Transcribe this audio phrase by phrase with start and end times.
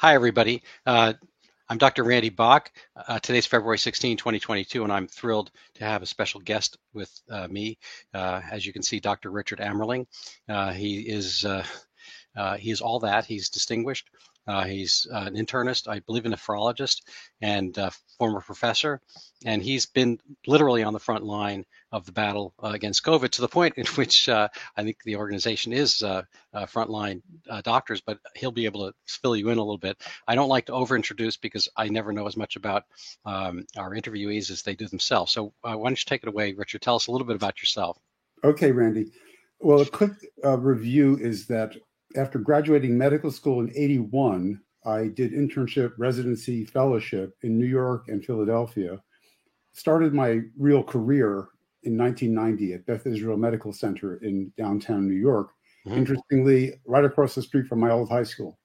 [0.00, 0.62] Hi, everybody.
[0.86, 1.14] Uh,
[1.68, 2.04] I'm Dr.
[2.04, 2.70] Randy Bock.
[2.94, 7.48] Uh, today's February 16, 2022, and I'm thrilled to have a special guest with uh,
[7.48, 7.78] me.
[8.14, 9.32] Uh, as you can see, Dr.
[9.32, 10.06] Richard Amerling.
[10.48, 11.64] Uh, he is uh,
[12.58, 13.24] he is all that.
[13.24, 14.08] He's distinguished.
[14.48, 17.02] Uh, he's uh, an internist, I believe, a nephrologist
[17.42, 17.78] and
[18.18, 19.00] former professor.
[19.44, 23.40] And he's been literally on the front line of the battle uh, against COVID to
[23.42, 26.22] the point in which uh, I think the organization is uh,
[26.54, 27.20] frontline
[27.62, 30.00] doctors, but he'll be able to fill you in a little bit.
[30.26, 32.84] I don't like to over introduce because I never know as much about
[33.26, 35.30] um, our interviewees as they do themselves.
[35.32, 36.80] So why don't you take it away, Richard?
[36.80, 37.98] Tell us a little bit about yourself.
[38.42, 39.12] Okay, Randy.
[39.60, 40.12] Well, a quick
[40.44, 41.74] review is that
[42.16, 48.24] after graduating medical school in 81, I did internship, residency, fellowship in New York and
[48.24, 49.02] Philadelphia.
[49.72, 51.48] Started my real career
[51.82, 55.50] in 1990 at Beth Israel Medical Center in downtown New York.
[55.86, 55.98] Mm-hmm.
[55.98, 58.58] Interestingly, right across the street from my old high school.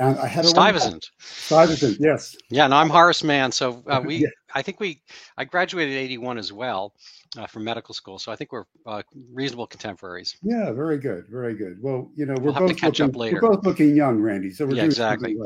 [0.00, 1.10] And I had a Stuyvesant.
[1.18, 2.34] Stuyvesant, yes.
[2.48, 3.52] Yeah, no, I'm Horace Mann.
[3.52, 4.28] So uh, we, yeah.
[4.54, 5.02] I think we,
[5.36, 6.94] I graduated '81 as well
[7.36, 8.18] uh, from medical school.
[8.18, 10.38] So I think we're uh, reasonable contemporaries.
[10.42, 11.82] Yeah, very good, very good.
[11.82, 13.40] Well, you know, we're we'll both catch looking, up later.
[13.42, 14.50] We're both looking young, Randy.
[14.50, 15.36] So we're yeah, exactly.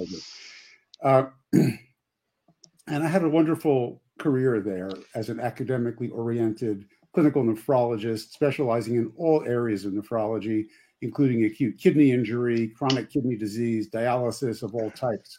[1.03, 1.79] Uh, and
[2.87, 9.43] I had a wonderful career there as an academically oriented clinical nephrologist, specializing in all
[9.45, 10.67] areas of nephrology,
[11.05, 15.39] including acute kidney injury, chronic kidney disease, dialysis of all types.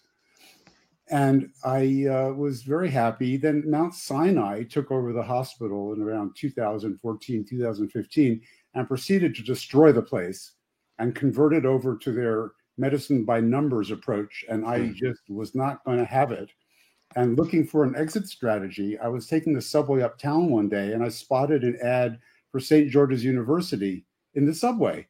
[1.10, 3.36] And I uh, was very happy.
[3.38, 8.42] Then Mount Sinai took over the hospital in around 2014, 2015,
[8.76, 10.54] and proceeded to destroy the place
[11.00, 14.46] and convert it over to their medicine by numbers approach.
[14.50, 14.94] And I hmm.
[14.94, 16.50] just was not going to have it.
[17.16, 21.04] And looking for an exit strategy, I was taking the subway uptown one day and
[21.04, 22.20] I spotted an ad
[22.52, 22.90] for St.
[22.90, 25.08] George's University in the subway.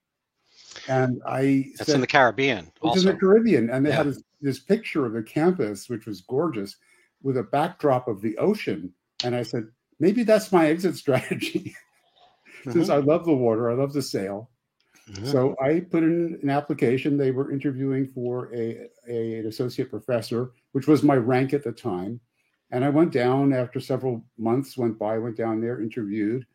[0.88, 2.66] And I That's said, in the Caribbean.
[2.68, 3.00] It's also.
[3.02, 3.70] in the Caribbean.
[3.70, 3.98] And they yeah.
[3.98, 6.76] had this, this picture of the campus, which was gorgeous,
[7.24, 8.94] with a backdrop of the ocean.
[9.24, 9.68] And I said,
[10.00, 11.76] maybe that's my exit strategy.
[12.64, 12.92] Since mm-hmm.
[12.92, 14.50] I love the water, I love the sail.
[15.10, 15.28] Mm-hmm.
[15.28, 17.18] So I put in an application.
[17.18, 21.72] They were interviewing for a, a, an associate professor, which was my rank at the
[21.72, 22.20] time.
[22.72, 26.46] And I went down after several months went by, went down there, interviewed,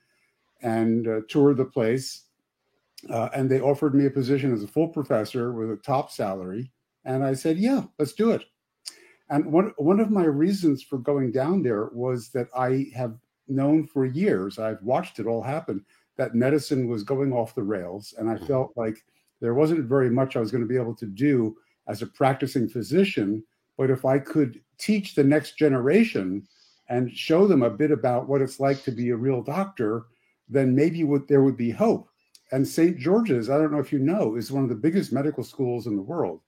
[0.62, 2.24] and uh, toured the place.
[3.09, 6.71] Uh, and they offered me a position as a full professor with a top salary.
[7.05, 8.44] And I said, yeah, let's do it.
[9.31, 13.16] And one, one of my reasons for going down there was that I have
[13.49, 15.84] known for years, I've watched it all happen,
[16.16, 18.15] that medicine was going off the rails.
[18.19, 18.47] And I mm-hmm.
[18.47, 19.05] felt like
[19.41, 21.56] there wasn't very much I was going to be able to do
[21.88, 23.43] as a practicing physician.
[23.78, 26.47] But if I could teach the next generation
[26.88, 30.06] and show them a bit about what it's like to be a real doctor,
[30.49, 32.09] then maybe would, there would be hope.
[32.53, 32.99] And St.
[32.99, 35.97] George's, I don't know if you know, is one of the biggest medical schools in
[35.97, 36.41] the world.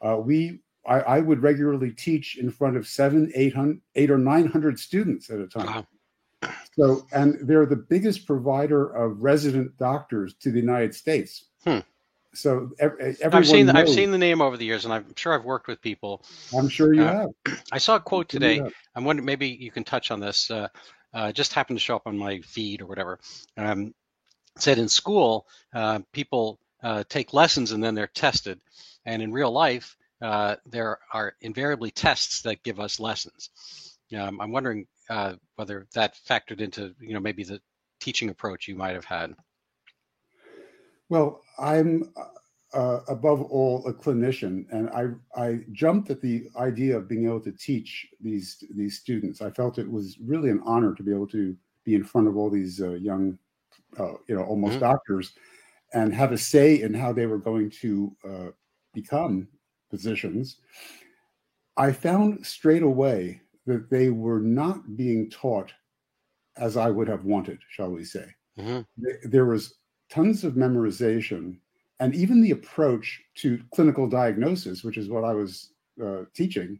[0.00, 4.18] Uh, we, I, I, would regularly teach in front of seven, eight hundred, eight or
[4.18, 5.66] nine hundred students at a time.
[5.66, 5.86] Wow.
[6.78, 11.46] So, and they're the biggest provider of resident doctors to the United States.
[11.64, 11.78] Hmm.
[12.34, 15.32] So every, I've seen the, I've seen the name over the years, and I'm sure
[15.32, 16.22] I've worked with people.
[16.56, 17.58] I'm sure you uh, have.
[17.72, 18.60] I saw a quote today.
[18.94, 20.50] I'm wondering maybe you can touch on this.
[20.50, 20.68] Uh,
[21.14, 23.18] uh, just happened to show up on my feed or whatever.
[23.56, 23.94] Um,
[24.56, 28.60] said in school, uh, people uh, take lessons and then they're tested.
[29.04, 33.50] And in real life, uh, there are invariably tests that give us lessons.
[34.16, 37.60] Um, I'm wondering uh, whether that factored into, you know, maybe the
[38.00, 39.34] teaching approach you might have had.
[41.08, 42.12] Well, I'm
[42.74, 47.40] uh, above all a clinician, and I I jumped at the idea of being able
[47.40, 49.40] to teach these these students.
[49.40, 52.36] I felt it was really an honor to be able to be in front of
[52.36, 53.38] all these uh, young
[53.98, 54.84] uh, you know, almost mm-hmm.
[54.84, 55.32] doctors,
[55.94, 58.50] and have a say in how they were going to uh,
[58.92, 59.48] become
[59.90, 60.58] physicians,
[61.76, 65.72] I found straight away that they were not being taught
[66.56, 68.26] as I would have wanted, shall we say.
[68.58, 68.80] Mm-hmm.
[69.30, 69.74] There was
[70.10, 71.58] tons of memorization,
[72.00, 75.70] and even the approach to clinical diagnosis, which is what I was
[76.02, 76.78] uh, teaching,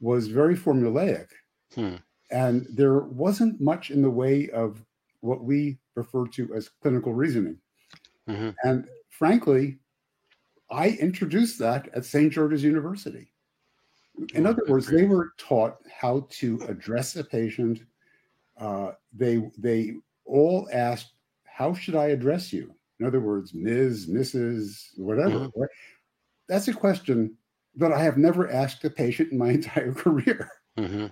[0.00, 1.28] was very formulaic.
[1.74, 1.96] Hmm.
[2.30, 4.84] And there wasn't much in the way of
[5.20, 7.58] what we refer to as clinical reasoning.
[8.28, 8.50] Mm-hmm.
[8.62, 9.78] And frankly,
[10.70, 12.32] I introduced that at St.
[12.32, 13.30] George's University.
[14.34, 17.80] In other words, they were taught how to address a patient.
[18.58, 19.94] Uh, they they
[20.24, 21.14] all asked,
[21.44, 25.40] "How should I address you?" In other words, Ms., Mrs., whatever.
[25.40, 25.60] Mm-hmm.
[25.60, 25.70] Right?
[26.48, 27.36] That's a question
[27.76, 30.48] that I have never asked a patient in my entire career.
[30.78, 31.06] Mm-hmm.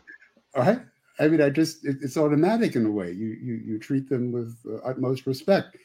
[0.54, 0.82] All right.
[1.22, 3.12] I mean, I just it, it's automatic in a way.
[3.12, 5.76] You you you treat them with uh, utmost respect.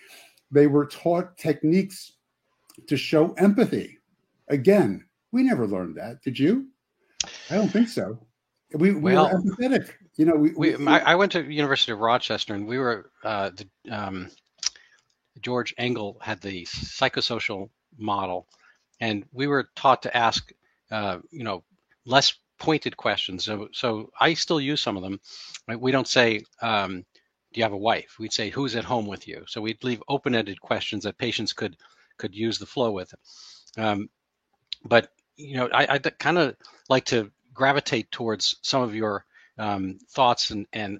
[0.50, 2.13] They were taught techniques
[2.88, 4.00] to show empathy.
[4.50, 6.24] Again, We never learned that.
[6.24, 6.68] Did you?
[7.50, 8.18] I don't think so.
[8.74, 9.92] We, we well, were empathetic.
[10.16, 13.12] You know, we, we, we I, I, went to University of Rochester, and we were
[13.24, 14.30] uh, the um,
[15.42, 18.48] George Engel had the psychosocial model,
[19.00, 20.51] and we were taught to ask,
[20.92, 21.63] uh, you know,
[22.06, 23.44] less pointed questions.
[23.44, 25.19] So, so I still use some of them.
[25.80, 27.06] We don't say, um,
[27.54, 30.04] "Do you have a wife?" We'd say, "Who's at home with you?" So we'd leave
[30.07, 31.77] open-ended questions that patients could
[32.18, 33.13] could use the flow with.
[33.77, 34.09] Um,
[34.83, 36.56] but you know, I, I kind of
[36.89, 39.25] like to gravitate towards some of your
[39.57, 41.00] um, thoughts and and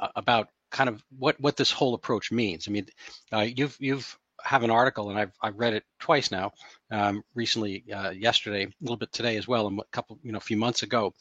[0.00, 2.66] uh, about kind of what what this whole approach means.
[2.66, 2.86] I mean,
[3.32, 6.52] uh, you've you've have an article, and I've I've read it twice now,
[6.90, 10.38] um, recently, uh, yesterday, a little bit today as well, and a couple, you know,
[10.38, 11.14] a few months ago,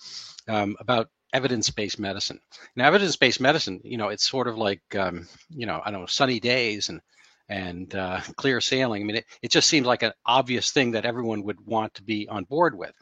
[0.47, 2.39] um, about evidence-based medicine.
[2.75, 6.07] Now, evidence-based medicine, you know, it's sort of like, um, you know, I don't know,
[6.07, 7.01] sunny days and
[7.49, 9.01] and uh, clear sailing.
[9.01, 12.03] I mean, it, it just seems like an obvious thing that everyone would want to
[12.03, 12.93] be on board with.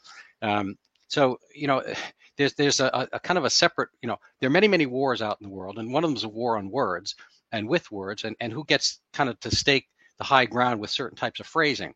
[0.41, 0.75] Um,
[1.07, 1.83] so, you know,
[2.37, 5.21] there's there's a, a kind of a separate, you know, there are many many wars
[5.21, 7.15] out in the world, and one of them is a war on words
[7.51, 9.87] and with words, and and who gets kind of to stake
[10.19, 11.93] the high ground with certain types of phrasing.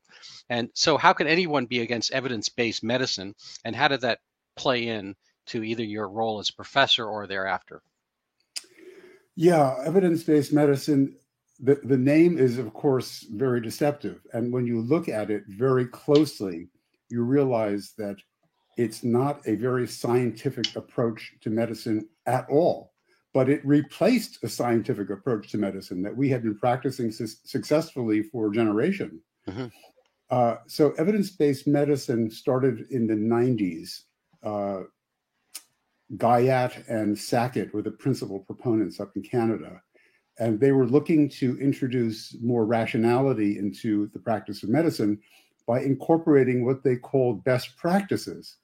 [0.49, 3.35] And so, how can anyone be against evidence based medicine?
[3.63, 4.19] And how did that
[4.55, 5.15] play in
[5.47, 7.81] to either your role as professor or thereafter?
[9.35, 11.17] Yeah, evidence based medicine,
[11.59, 14.21] the, the name is, of course, very deceptive.
[14.31, 16.69] And when you look at it very closely,
[17.09, 18.15] you realize that
[18.77, 22.92] it's not a very scientific approach to medicine at all
[23.33, 28.21] but it replaced a scientific approach to medicine that we had been practicing su- successfully
[28.21, 29.19] for a generation.
[29.47, 29.65] Mm-hmm.
[30.29, 34.01] Uh, so, evidence based medicine started in the 90s.
[34.43, 34.83] Uh,
[36.17, 39.81] Guyatt and Sackett were the principal proponents up in Canada.
[40.39, 45.19] And they were looking to introduce more rationality into the practice of medicine
[45.67, 48.57] by incorporating what they called best practices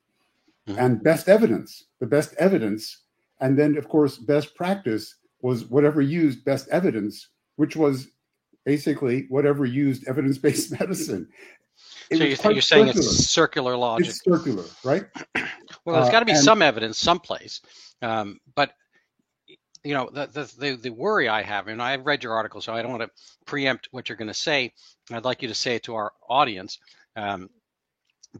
[0.67, 0.79] mm-hmm.
[0.79, 1.85] and best evidence.
[1.99, 3.03] The best evidence
[3.39, 8.07] and then, of course, best practice was whatever used best evidence, which was
[8.65, 11.27] basically whatever used evidence based medicine.
[12.09, 14.07] It so you're, you're saying it's circular logic.
[14.09, 15.05] It's circular, right?
[15.85, 17.61] well, there's got to be uh, some evidence someplace.
[18.01, 18.73] Um, but
[19.83, 22.73] you know the, the, the the worry I have, and I've read your article, so
[22.73, 23.09] I don't want to
[23.45, 24.73] preempt what you're going to say.
[25.11, 26.79] I'd like you to say it to our audience.
[27.15, 27.49] Um,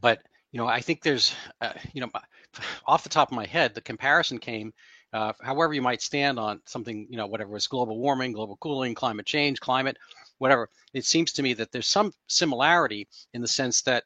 [0.00, 0.20] but
[0.52, 2.10] you know, I think there's, uh, you know,
[2.86, 4.72] off the top of my head, the comparison came,
[5.12, 8.94] uh, however you might stand on something, you know, whatever is global warming, global cooling,
[8.94, 9.96] climate change, climate,
[10.38, 10.68] whatever.
[10.94, 14.04] It seems to me that there's some similarity in the sense that,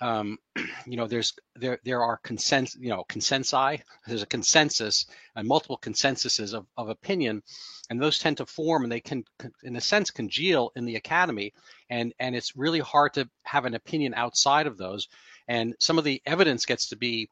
[0.00, 0.38] um,
[0.86, 3.80] you know, there's there there are consens, you know, consensi.
[4.06, 7.42] There's a consensus and multiple consensuses of, of opinion,
[7.90, 9.24] and those tend to form and they can,
[9.62, 11.54] in a sense, congeal in the academy,
[11.90, 15.08] and and it's really hard to have an opinion outside of those
[15.48, 17.30] and some of the evidence gets to be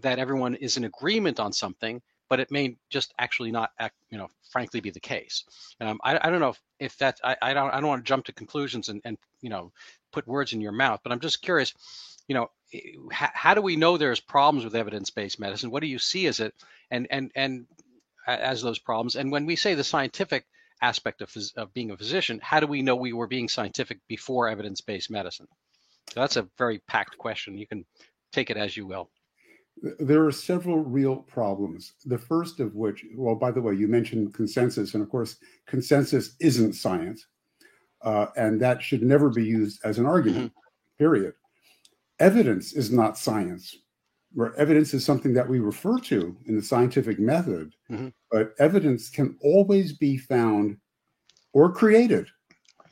[0.00, 4.18] that everyone is in agreement on something, but it may just actually not, act, you
[4.18, 5.44] know, frankly, be the case.
[5.80, 8.08] Um, I, I, don't know if, if that I, I don't I don't want to
[8.08, 9.72] jump to conclusions and, and you know
[10.12, 11.74] put words in your mouth, but I'm just curious.
[12.28, 12.50] You know,
[13.10, 15.70] how, how do we know there's problems with evidence-based medicine?
[15.70, 16.54] What do you see as it
[16.90, 17.66] and and and
[18.26, 19.16] as those problems?
[19.16, 20.44] And when we say the scientific
[20.82, 24.48] aspect of, of being a physician, how do we know we were being scientific before
[24.48, 25.48] evidence-based medicine?
[26.12, 27.58] So that's a very packed question.
[27.58, 27.84] You can
[28.32, 29.10] take it as you will.
[30.00, 31.92] There are several real problems.
[32.04, 35.36] The first of which, well, by the way, you mentioned consensus, and of course,
[35.66, 37.26] consensus isn't science,
[38.02, 41.04] uh, and that should never be used as an argument, mm-hmm.
[41.04, 41.34] period.
[42.18, 43.76] Evidence is not science,
[44.32, 48.08] where evidence is something that we refer to in the scientific method, mm-hmm.
[48.32, 50.76] but evidence can always be found
[51.52, 52.26] or created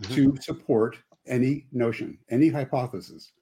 [0.03, 0.15] mm-hmm.
[0.15, 0.97] to support
[1.27, 3.33] any notion, any hypothesis.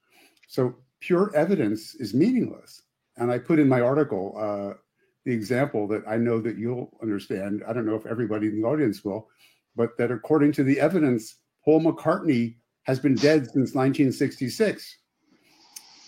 [0.48, 2.82] So pure evidence is meaningless.
[3.16, 4.78] And I put in my article uh,
[5.24, 7.62] the example that I know that you'll understand.
[7.66, 9.28] I don't know if everybody in the audience will,
[9.76, 14.98] but that according to the evidence, Paul McCartney has been dead since 1966.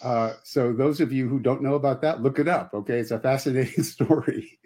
[0.02, 2.72] Uh, so those of you who don't know about that, look it up.
[2.74, 4.58] Okay, it's a fascinating story.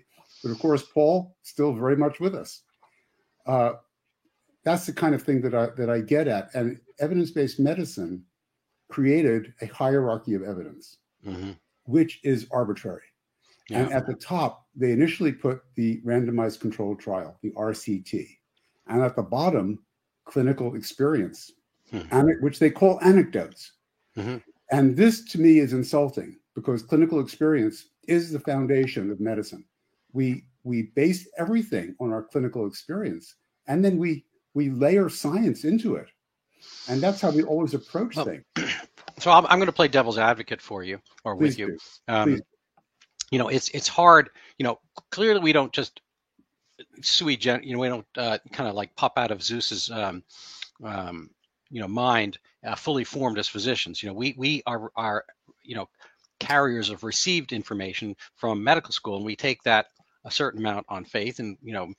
[0.43, 2.63] but of course, Paul still very much with us.
[3.47, 3.73] Uh,
[4.65, 6.55] that's the kind of thing that I that I get at.
[6.55, 8.25] And evidence-based medicine
[8.89, 11.53] created a hierarchy of evidence, mm-hmm.
[11.85, 13.03] which is arbitrary.
[13.69, 13.83] Yeah.
[13.83, 18.27] And at the top, they initially put the randomized controlled trial, the RCT,
[18.89, 19.79] and at the bottom,
[20.25, 21.53] clinical experience,
[21.93, 22.45] mm-hmm.
[22.45, 23.73] which they call anecdotes.
[24.17, 24.39] Mm-hmm.
[24.73, 29.65] And this to me is insulting because clinical experience is the foundation of medicine.
[30.13, 33.37] We we base everything on our clinical experience,
[33.67, 36.09] and then we we layer science into it
[36.89, 38.45] and that's how we always approach well, things
[39.19, 41.79] so I'm, I'm going to play devil's advocate for you or Please with you.
[42.09, 42.41] Um,
[43.31, 44.31] you know, it's it's hard.
[44.59, 44.81] You know,
[45.11, 46.01] clearly we don't just
[47.03, 47.63] sui gen.
[47.63, 50.23] You know, we don't uh, kind of like pop out of Zeus's um,
[50.85, 51.31] um,
[51.71, 54.03] you know mind uh, fully formed as physicians.
[54.03, 55.25] You know, we we are are
[55.63, 55.89] you know
[56.41, 59.87] carriers of received information from medical school, and we take that
[60.25, 61.93] a certain amount on faith, and you know.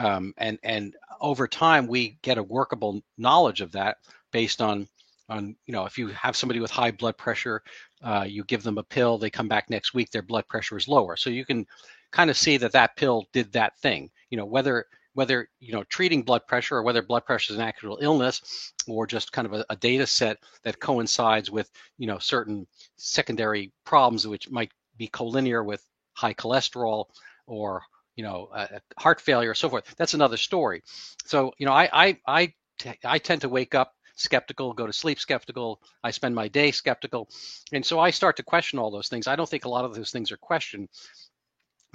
[0.00, 3.98] Um, and and over time we get a workable knowledge of that
[4.32, 4.88] based on
[5.28, 7.62] on you know if you have somebody with high blood pressure
[8.02, 10.88] uh, you give them a pill they come back next week their blood pressure is
[10.88, 11.16] lower.
[11.16, 11.66] So you can
[12.10, 14.10] kind of see that that pill did that thing.
[14.30, 17.64] You know whether whether you know treating blood pressure or whether blood pressure is an
[17.64, 22.18] actual illness or just kind of a, a data set that coincides with you know
[22.18, 27.06] certain secondary problems which might be collinear with high cholesterol
[27.46, 27.82] or
[28.18, 28.66] you know uh,
[28.98, 29.94] heart failure so forth.
[29.96, 30.82] That's another story.
[31.24, 34.92] So you know i i i, t- I tend to wake up skeptical go to
[34.92, 37.28] sleep skeptical i spend my day skeptical.
[37.72, 39.28] And so i start to question all those things.
[39.28, 40.88] I don't think a lot of those things are questioned.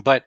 [0.03, 0.23] But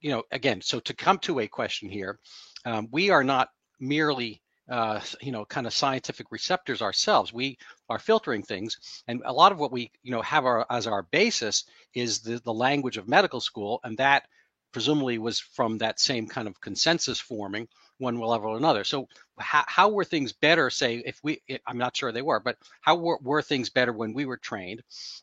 [0.00, 2.20] you know again so to come to a question here
[2.64, 3.48] um, we are not
[3.80, 7.32] merely uh, you know kind of scientific receptors ourselves.
[7.32, 7.58] We
[7.88, 9.02] are filtering things.
[9.08, 12.38] And a lot of what we you know have our as our basis is the,
[12.44, 13.80] the language of medical school.
[13.82, 14.24] And that
[14.72, 18.84] presumably was from that same kind of consensus forming one level or another.
[18.84, 19.08] So
[19.38, 22.96] how, how were things better, say, if we, I'm not sure they were, but how
[22.96, 24.82] were, were things better when we were trained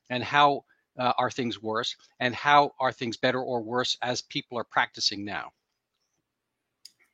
[0.09, 0.65] and how
[0.97, 5.25] uh, are things worse and how are things better or worse as people are practicing
[5.25, 5.51] now?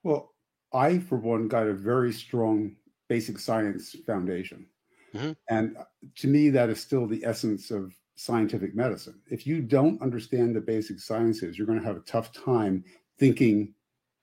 [0.04, 0.34] Well,
[0.74, 2.76] I, for one, got a very strong
[3.08, 4.68] basic science foundation.
[5.14, 5.32] Mm-hmm.
[5.50, 5.84] And uh,
[6.18, 9.20] to me, that is still the essence of scientific medicine.
[9.30, 12.84] If you don't understand the basic sciences, you're going to have a tough time
[13.18, 13.74] thinking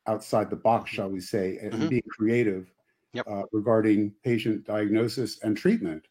[0.07, 1.89] outside the box, shall we say, and mm-hmm.
[1.89, 2.73] being creative
[3.13, 3.27] yep.
[3.31, 6.07] uh, regarding patient diagnosis and treatment.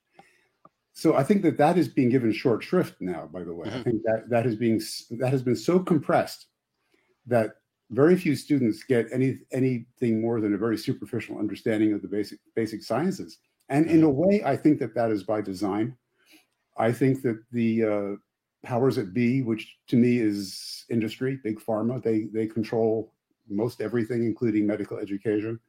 [0.94, 3.30] So I think that that is being given short shrift now.
[3.32, 3.80] By the way, mm-hmm.
[3.80, 4.82] I think that that is being
[5.20, 6.48] that has been so compressed
[7.28, 7.52] that
[7.92, 12.40] very few students get any anything more than a very superficial understanding of the basic
[12.56, 13.38] basic sciences.
[13.70, 13.96] And mm-hmm.
[13.96, 15.96] in a way, I think that that is by design.
[16.78, 18.16] I think that the uh,
[18.64, 23.14] powers that be, which to me is industry, big pharma, they they control
[23.50, 25.60] most everything, including medical education.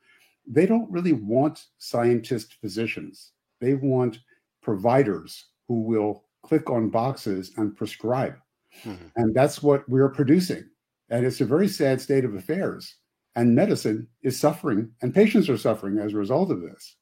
[0.47, 3.33] They don't really want scientist physicians.
[3.61, 4.21] They want
[4.63, 8.37] providers who will click on boxes and prescribe.
[8.85, 9.07] Mm-hmm.
[9.17, 10.65] And that's what we're producing.
[11.11, 12.97] And it's a very sad state of affairs.
[13.37, 16.97] And medicine is suffering, and patients are suffering as a result of this.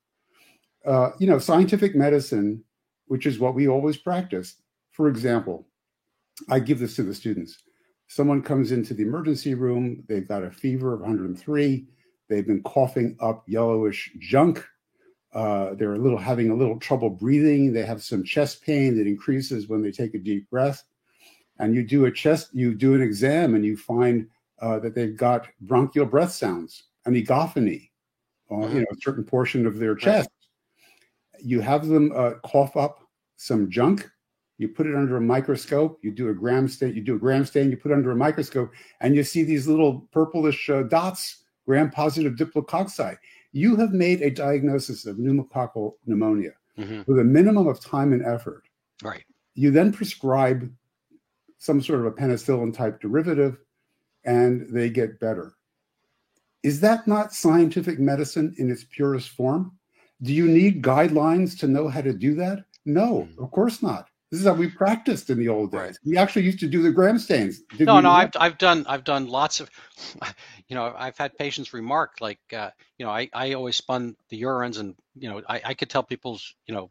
[0.84, 2.62] Uh, you know, scientific medicine,
[3.06, 4.56] which is what we always practice.
[4.90, 5.66] For example,
[6.48, 7.58] I give this to the students.
[8.08, 11.86] Someone comes into the emergency room, they've got a fever of 103,
[12.28, 14.64] they've been coughing up yellowish junk.
[15.34, 17.72] Uh, they're a little having a little trouble breathing.
[17.72, 20.82] They have some chest pain that increases when they take a deep breath.
[21.58, 24.28] And you do a chest, you do an exam, and you find
[24.60, 27.90] uh, that they've got bronchial breath sounds, an egophony,
[28.50, 28.76] on uh, mm-hmm.
[28.76, 30.30] you know, a certain portion of their chest.
[31.40, 33.00] You have them uh, cough up
[33.36, 34.08] some junk
[34.58, 37.44] you put it under a microscope, you do a gram stain, you do a gram
[37.44, 41.44] stain, you put it under a microscope, and you see these little purplish uh, dots,
[41.66, 43.16] gram positive diplococci.
[43.52, 47.02] You have made a diagnosis of pneumococcal pneumonia mm-hmm.
[47.06, 48.62] with a minimum of time and effort.
[49.02, 49.24] Right.
[49.54, 50.70] You then prescribe
[51.58, 53.58] some sort of a penicillin type derivative,
[54.24, 55.54] and they get better.
[56.62, 59.72] Is that not scientific medicine in its purest form?
[60.22, 62.64] Do you need guidelines to know how to do that?
[62.84, 63.42] No, mm.
[63.42, 64.08] of course not.
[64.30, 65.80] This is how we practiced in the old days.
[65.80, 65.96] Right.
[66.04, 67.60] We actually used to do the gram stains.
[67.78, 69.70] Did no, no, I've, I've done I've done lots of,
[70.68, 74.42] you know, I've had patients remark like, uh, you know, I, I always spun the
[74.42, 76.90] urines and you know I, I could tell people's you know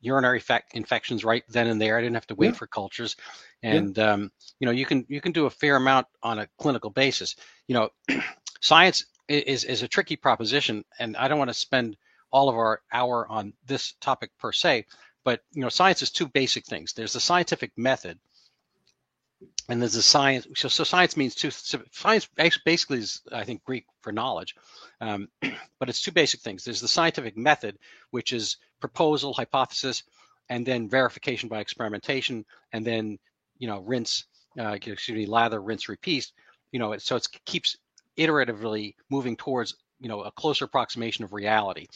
[0.00, 0.42] urinary
[0.74, 1.98] infections right then and there.
[1.98, 2.52] I didn't have to wait yeah.
[2.52, 3.16] for cultures,
[3.62, 4.12] and yeah.
[4.12, 7.36] um, you know you can you can do a fair amount on a clinical basis.
[7.66, 7.88] You know,
[8.60, 11.96] science is is a tricky proposition, and I don't want to spend
[12.34, 14.84] all of our hour on this topic per se
[15.24, 16.92] but you know, science is two basic things.
[16.92, 18.18] There's the scientific method,
[19.68, 20.46] and there's the science.
[20.54, 21.50] So, so science means two.
[21.50, 22.28] Science
[22.64, 24.54] basically is, I think, Greek for knowledge,
[25.00, 25.28] um,
[25.80, 26.62] but it's two basic things.
[26.62, 27.78] There's the scientific method,
[28.10, 30.04] which is proposal, hypothesis,
[30.50, 33.18] and then verification by experimentation, and then
[33.58, 34.26] you know, rinse,
[34.58, 36.30] uh, excuse me, lather, rinse, repeat.
[36.70, 37.78] You know, so it keeps
[38.18, 39.74] iteratively moving towards
[40.04, 41.86] you know a closer approximation of reality.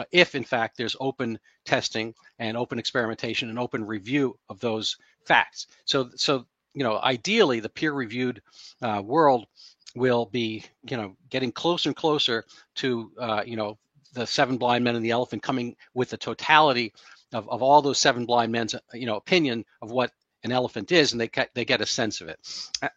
[0.00, 4.96] Uh, if in fact there's open testing and open experimentation and open review of those
[5.26, 5.66] facts.
[5.84, 8.40] So so you know ideally the peer reviewed
[8.80, 9.46] uh, world
[9.94, 12.46] will be you know getting closer and closer
[12.76, 13.78] to uh, you know
[14.14, 16.94] the seven blind men and the elephant coming with the totality
[17.34, 20.10] of, of all those seven blind men's you know opinion of what
[20.44, 22.38] an elephant is and they get, they get a sense of it.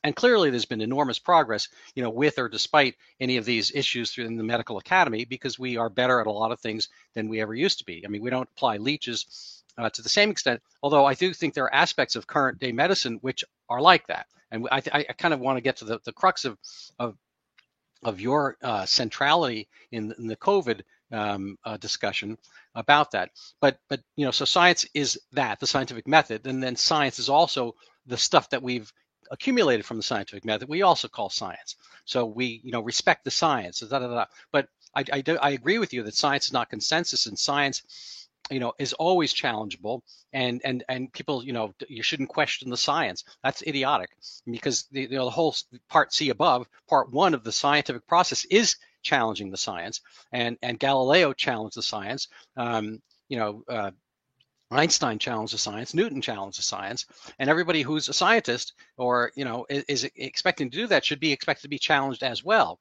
[0.03, 4.11] And clearly there's been enormous progress you know with or despite any of these issues
[4.11, 7.41] through the medical academy because we are better at a lot of things than we
[7.41, 8.03] ever used to be.
[8.05, 11.53] I mean we don't apply leeches uh, to the same extent although i do think
[11.53, 14.27] there are aspects of current day medicine which are like that.
[14.51, 16.57] And i, I kind of want to get to the, the crux of,
[16.99, 17.17] of
[18.03, 22.37] of your uh, centrality in, in the covid um, uh, discussion
[22.75, 23.31] about that.
[23.59, 27.29] But but you know, so science is that the scientific method, and then science is
[27.29, 27.75] also
[28.05, 28.91] the stuff that we've
[29.31, 30.67] accumulated from the scientific method.
[30.69, 31.75] We also call science.
[32.05, 33.79] So we you know respect the science.
[33.79, 34.25] Da, da, da.
[34.51, 37.83] But I I, do, I agree with you that science is not consensus, and science
[38.49, 40.01] you know is always challengeable
[40.33, 44.09] and and and people you know you shouldn't question the science that's idiotic
[44.45, 45.55] because the, you know the whole
[45.89, 50.79] part c above part one of the scientific process is challenging the science, and and
[50.79, 52.27] Galileo challenged the science.
[52.57, 53.91] Um, you know, uh,
[54.71, 57.05] Einstein challenged the science, Newton challenged the science,
[57.39, 61.19] and everybody who's a scientist or you know is, is expecting to do that should
[61.19, 62.79] be expected to be challenged as well.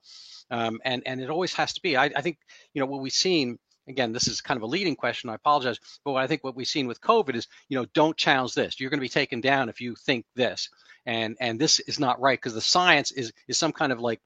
[0.50, 1.96] Um, and and it always has to be.
[1.96, 2.38] I, I think
[2.74, 3.58] you know what we've seen
[3.90, 5.30] again, this is kind of a leading question.
[5.30, 8.54] I apologize, but I think what we've seen with COVID is, you know, don't challenge
[8.54, 8.80] this.
[8.80, 10.70] You're going to be taken down if you think this,
[11.04, 14.20] and and this is not right because the science is is some kind of like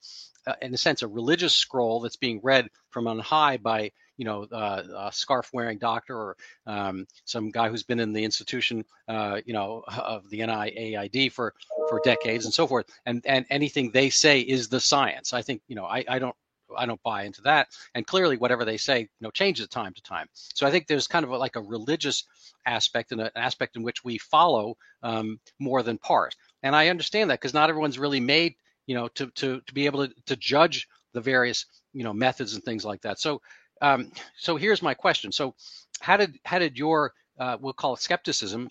[0.62, 4.44] in a sense, a religious scroll that's being read from on high by, you know,
[4.44, 6.36] uh, a scarf wearing doctor or
[6.66, 11.54] um, some guy who's been in the institution, uh, you know, of the NIAID for,
[11.88, 12.86] for decades and so forth.
[13.06, 15.32] And, and anything they say is the science.
[15.32, 16.36] I think, you know, I, I don't,
[16.76, 17.68] I don't buy into that.
[17.94, 20.28] And clearly, whatever they say, you know, changes time to time.
[20.32, 22.24] So I think there's kind of a, like a religious
[22.66, 26.34] aspect and an aspect in which we follow um, more than part.
[26.62, 28.54] And I understand that because not everyone's really made
[28.86, 32.54] you know, to to to be able to to judge the various you know methods
[32.54, 33.18] and things like that.
[33.18, 33.40] So
[33.80, 35.32] um, so here's my question.
[35.32, 35.54] So
[36.00, 38.70] how did how did your uh, we'll call it skepticism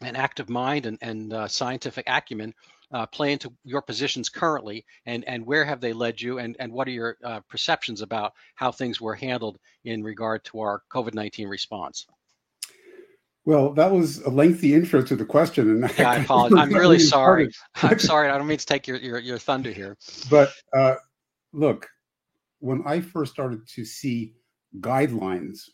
[0.00, 2.54] and active mind and, and uh, scientific acumen
[2.92, 6.72] uh, play into your positions currently and, and where have they led you and, and
[6.72, 11.48] what are your uh, perceptions about how things were handled in regard to our COVID-19
[11.48, 12.06] response?
[13.46, 16.58] Well, that was a lengthy intro to the question, and yeah, I apologize.
[16.58, 17.50] I'm really sorry.
[17.82, 18.30] I'm sorry.
[18.30, 19.98] I don't mean to take your your, your thunder here.
[20.30, 20.94] But uh,
[21.52, 21.86] look,
[22.60, 24.34] when I first started to see
[24.80, 25.68] guidelines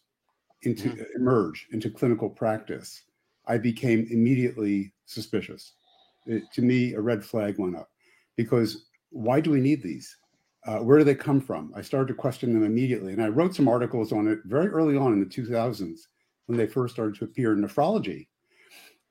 [0.62, 1.02] into mm-hmm.
[1.16, 3.04] emerge into clinical practice,
[3.46, 5.72] I became immediately suspicious.
[6.26, 7.88] It, to me, a red flag went up
[8.37, 10.16] because why do we need these?
[10.66, 11.72] Uh, where do they come from?
[11.74, 14.96] I started to question them immediately, and I wrote some articles on it very early
[14.96, 16.00] on in the 2000s
[16.50, 18.26] when they first started to appear in nephrology.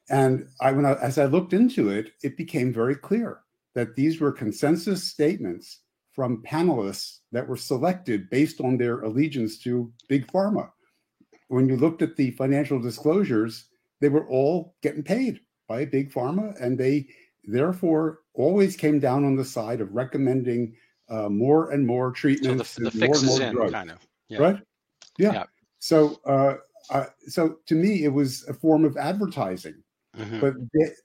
[0.09, 3.39] And I, when I, as I looked into it, it became very clear
[3.75, 9.89] that these were consensus statements from panelists that were selected based on their allegiance to
[10.09, 10.69] big pharma.
[11.47, 13.69] When you looked at the financial disclosures,
[14.01, 17.07] they were all getting paid by big pharma, and they
[17.45, 20.75] therefore always came down on the side of recommending
[21.09, 24.05] uh, more and more treatments, so the, the fix more is in, drugs, kind of,
[24.27, 24.39] yeah.
[24.39, 24.59] right?
[25.17, 25.33] Yeah.
[25.33, 25.43] yeah.
[25.79, 26.55] So uh,
[26.89, 29.75] uh, so to me, it was a form of advertising.
[30.17, 30.39] Mm-hmm.
[30.39, 30.53] But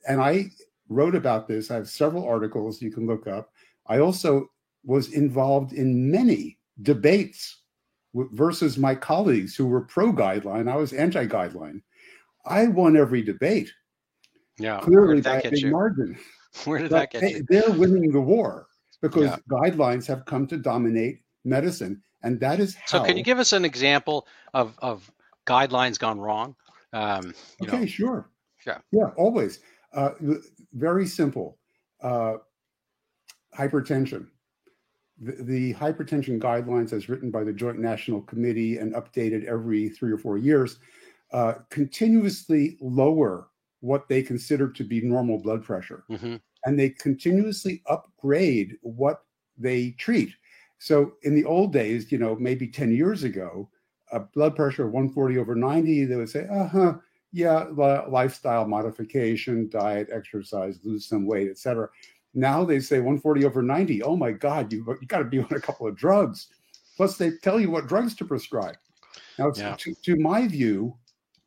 [0.09, 0.51] and I
[0.88, 1.70] wrote about this.
[1.70, 3.51] I have several articles you can look up.
[3.87, 4.51] I also
[4.85, 7.62] was involved in many debates
[8.14, 10.70] versus my colleagues who were pro guideline.
[10.70, 11.83] I was anti guideline.
[12.47, 13.73] I won every debate.
[14.59, 15.70] Yeah, clearly by a big you?
[15.70, 16.16] margin.
[16.64, 17.47] Where did but that get they, you?
[17.49, 18.68] They're winning the war
[19.03, 19.37] because yeah.
[19.51, 22.99] guidelines have come to dominate medicine, and that is how.
[22.99, 25.11] So, can you give us an example of of
[25.46, 26.54] guidelines gone wrong?
[26.92, 27.87] Um, okay, know.
[27.87, 28.30] sure.
[28.66, 28.78] Yeah.
[28.92, 29.61] Yeah, always.
[29.92, 30.11] Uh,
[30.72, 31.59] very simple.
[32.02, 32.35] Uh,
[33.57, 34.28] hypertension.
[35.20, 40.11] The, the, hypertension guidelines, as written by the Joint National Committee and updated every three
[40.11, 40.78] or four years,
[41.33, 43.48] uh, continuously lower
[43.80, 46.04] what they consider to be normal blood pressure.
[46.11, 46.37] Mm-hmm.
[46.64, 49.22] And they continuously upgrade what
[49.57, 50.35] they treat.
[50.78, 53.68] So in the old days, you know, maybe 10 years ago,
[54.14, 56.94] a blood pressure of 140 over 90, they would say, uh huh,
[57.33, 57.64] yeah,
[58.09, 61.88] lifestyle modification, diet, exercise, lose some weight, etc.
[62.33, 64.03] Now they say 140 over 90.
[64.03, 66.48] Oh my God, you, you got to be on a couple of drugs.
[66.96, 68.77] Plus, they tell you what drugs to prescribe.
[69.38, 69.74] Now, yeah.
[69.79, 70.96] to, to, my view,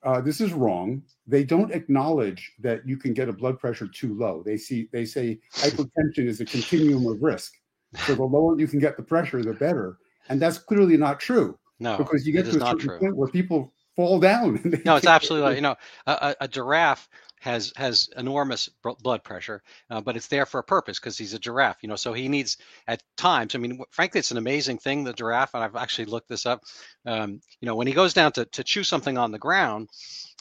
[0.03, 1.01] uh, this is wrong.
[1.25, 4.43] They don't acknowledge that you can get a blood pressure too low.
[4.45, 7.53] They see they say hypertension is a continuum of risk.
[8.05, 9.97] So the lower you can get the pressure, the better.
[10.29, 11.57] And that's clearly not true.
[11.79, 12.99] No, because you get to a certain true.
[12.99, 14.59] point where people fall down.
[14.85, 17.09] no, it's absolutely like, you know a, a, giraffe
[17.39, 18.69] has has enormous
[19.01, 21.95] blood pressure, uh, but it's there for a purpose because he's a giraffe, you know.
[21.95, 23.53] So he needs at times.
[23.53, 25.03] I mean, frankly, it's an amazing thing.
[25.03, 26.61] The giraffe, and I've actually looked this up.
[27.05, 29.89] Um, you know, when he goes down to to chew something on the ground,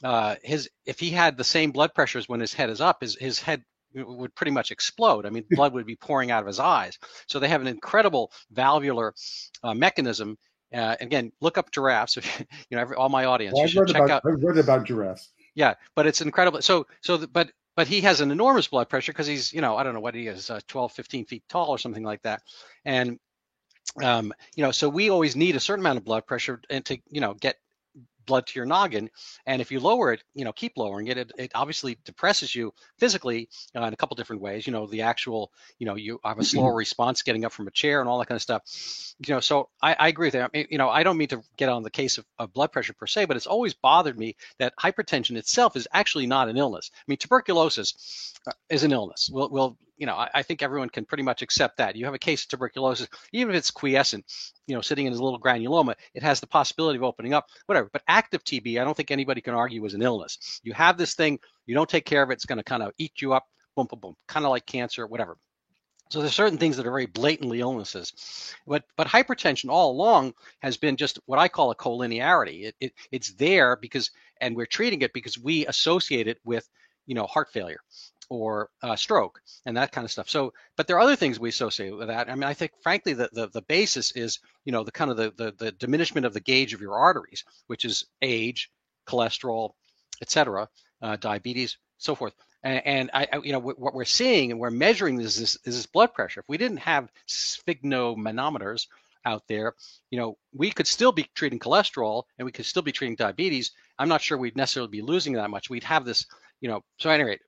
[0.02, 3.16] uh, his if he had the same blood pressures when his head is up, his
[3.16, 3.62] his head
[3.94, 5.26] would pretty much explode.
[5.26, 6.98] I mean, blood would be pouring out of his eyes.
[7.28, 9.14] So they have an incredible valvular
[9.62, 10.38] uh, mechanism.
[10.74, 12.16] Uh, again, look up giraffes.
[12.16, 14.22] If, you know, every, all my audience, well, should check about, out.
[14.24, 15.30] I read about giraffes.
[15.54, 16.60] Yeah, but it's incredible.
[16.62, 19.76] So, so, the, but but he has an enormous blood pressure because he's, you know,
[19.76, 22.42] I don't know what he is, uh, 12, 15 feet tall or something like that.
[22.86, 23.18] And
[24.02, 26.98] um, you know, so we always need a certain amount of blood pressure and to,
[27.08, 27.56] you know, get
[28.26, 29.10] blood to your noggin.
[29.46, 32.72] And if you lower it, you know, keep lowering it, it, it obviously depresses you
[32.98, 34.66] physically uh, in a couple different ways.
[34.66, 37.70] You know, the actual, you know, you have a slower response getting up from a
[37.70, 38.62] chair and all that kind of stuff.
[39.26, 40.50] You know, so I, I agree with that.
[40.52, 42.72] I mean, you know, I don't mean to get on the case of, of blood
[42.72, 46.56] pressure per se, but it's always bothered me that hypertension itself is actually not an
[46.56, 46.90] illness.
[46.94, 49.30] I mean, tuberculosis uh, is an illness.
[49.32, 51.96] We'll, we'll you know, I, I, think everyone can pretty much accept that.
[51.96, 54.24] You have a case of tuberculosis, even if it's quiescent,
[54.66, 57.88] you know, sitting in a little granuloma, it has the possibility of opening up, whatever.
[57.92, 60.60] But active TB, I don't think anybody can argue is an illness.
[60.62, 62.92] You have this thing, you don't take care of it, it's going to kind of
[62.98, 65.36] eat you up, boom, boom, boom, kind of like cancer, whatever.
[66.08, 70.76] So there's certain things that are very blatantly illnesses, but but hypertension all along has
[70.76, 72.66] been just what I call a collinearity.
[72.66, 76.68] It, it it's there because, and we're treating it because we associate it with,
[77.06, 77.80] you know, heart failure
[78.28, 80.28] or uh, stroke and that kind of stuff.
[80.28, 82.28] So, but there are other things we associate with that.
[82.28, 85.16] I mean, I think frankly the the, the basis is you know the kind of
[85.16, 88.70] the, the the diminishment of the gauge of your arteries, which is age,
[89.06, 89.72] cholesterol,
[90.20, 90.68] etc.,
[91.02, 92.34] uh, diabetes, so forth.
[92.62, 95.76] And, and I, I, you know, what we're seeing and we're measuring is this, is
[95.76, 96.40] this blood pressure.
[96.40, 98.86] If we didn't have sphygmomanometers
[99.24, 99.74] out there,
[100.10, 103.72] you know, we could still be treating cholesterol and we could still be treating diabetes.
[103.98, 105.70] I'm not sure we'd necessarily be losing that much.
[105.70, 106.26] We'd have this,
[106.60, 106.82] you know.
[106.98, 107.38] So anyway,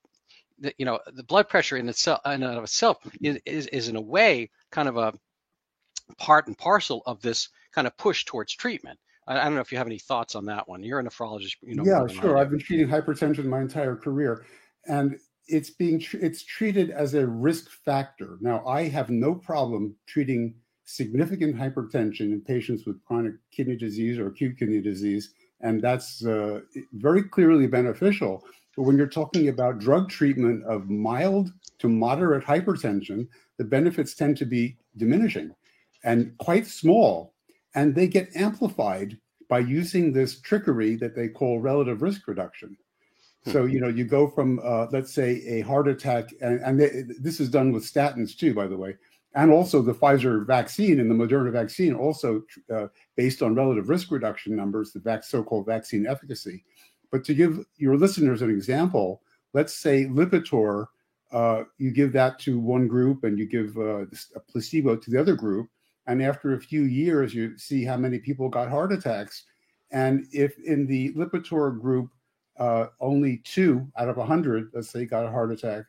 [0.61, 3.89] the, you know the blood pressure in itself in and of itself is, is, is
[3.89, 5.13] in a way kind of a
[6.17, 8.99] part and parcel of this kind of push towards treatment.
[9.27, 10.83] I, I don't know if you have any thoughts on that one.
[10.83, 11.85] You're a nephrologist, you know.
[11.85, 12.39] Yeah, sure.
[12.39, 14.47] I've been treating hypertension my entire career,
[14.87, 18.39] and it's being it's treated as a risk factor.
[18.41, 24.29] Now, I have no problem treating significant hypertension in patients with chronic kidney disease or
[24.29, 26.61] acute kidney disease, and that's uh,
[26.95, 28.45] very clearly beneficial.
[28.79, 34.37] But when you're talking about drug treatment of mild to moderate hypertension, the benefits tend
[34.37, 35.51] to be diminishing
[36.05, 37.35] and quite small.
[37.75, 42.77] And they get amplified by using this trickery that they call relative risk reduction.
[43.47, 43.51] Hmm.
[43.51, 47.03] So, you know, you go from, uh, let's say, a heart attack, and, and they,
[47.19, 48.95] this is done with statins too, by the way,
[49.35, 52.87] and also the Pfizer vaccine and the Moderna vaccine, also uh,
[53.17, 56.65] based on relative risk reduction numbers, the so called vaccine efficacy.
[57.11, 59.23] But to give your listeners an example,
[59.55, 60.87] let's say Lipitor,
[61.33, 65.21] uh, you give that to one group and you give uh, a placebo to the
[65.21, 65.69] other group.
[66.07, 69.45] And after a few years, you see how many people got heart attacks.
[69.91, 72.11] And if in the Lipitor group,
[72.59, 75.85] uh, only two out of 100, let's say, got a heart attack,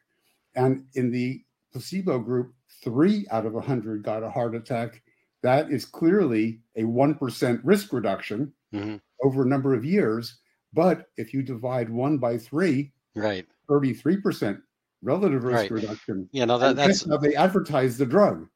[0.56, 2.54] and in the placebo group,
[2.84, 5.02] three out of 100 got a heart attack,
[5.42, 8.98] that is clearly a 1% risk reduction mm-hmm.
[9.24, 10.40] over a number of years.
[10.74, 14.62] But if you divide one by three, right, 33%
[15.02, 15.72] relative risk right.
[15.72, 16.30] reduction.
[16.32, 18.48] Yeah, no, that, that's how they advertise the drug.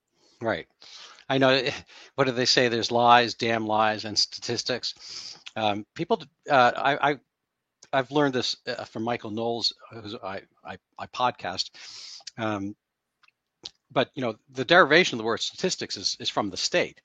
[0.41, 0.67] Right.
[1.30, 1.49] I know.
[1.49, 1.71] Eh,
[2.15, 2.67] what do they say?
[2.67, 5.39] There's lies, damn lies, and statistics.
[5.56, 7.19] Um, people, uh, I, I,
[7.91, 11.71] I've learned this uh, from Michael Knowles, who's I, I, I podcast.
[12.38, 12.76] Um,
[13.91, 16.99] but you know, the derivation of the word statistics is, is from the state,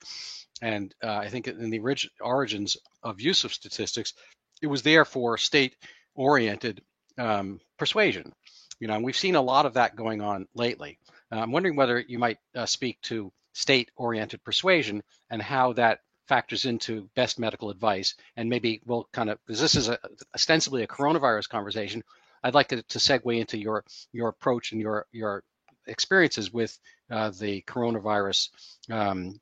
[0.61, 4.15] and uh, I think in the orig- origins of use of statistics,
[4.61, 5.75] it was there for state
[6.15, 6.81] oriented
[7.17, 8.33] um, persuasion.
[8.79, 10.99] You know, and we've seen a lot of that going on lately.
[11.31, 15.99] Uh, I'm wondering whether you might uh, speak to state oriented persuasion and how that
[16.27, 18.15] factors into best medical advice.
[18.37, 19.97] And maybe we'll kind of, because this is a,
[20.33, 22.03] ostensibly a coronavirus conversation,
[22.43, 25.43] I'd like to, to segue into your your approach and your your
[25.87, 26.77] experiences with
[27.11, 28.49] uh, the coronavirus
[28.89, 29.41] um,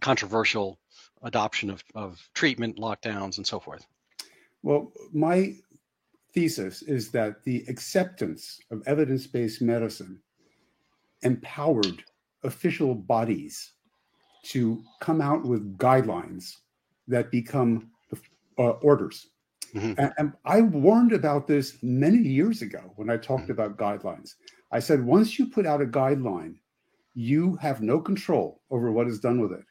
[0.00, 0.78] controversial
[1.22, 3.86] adoption of, of treatment, lockdowns, and so forth.
[4.66, 5.54] Well, my
[6.34, 10.18] thesis is that the acceptance of evidence based medicine
[11.22, 12.02] empowered
[12.42, 13.74] official bodies
[14.46, 16.56] to come out with guidelines
[17.06, 17.92] that become
[18.58, 19.28] uh, orders.
[19.72, 20.00] Mm-hmm.
[20.00, 23.52] And, and, I warned about this many years ago when I talked mm-hmm.
[23.52, 24.34] about guidelines.
[24.72, 26.56] I said, once you put out a guideline,
[27.14, 29.64] you have no control over what is done with it.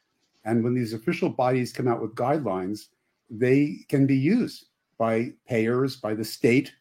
[0.46, 2.86] And when these official bodies come out with guidelines,
[3.30, 6.74] they can be used by payers, by the state.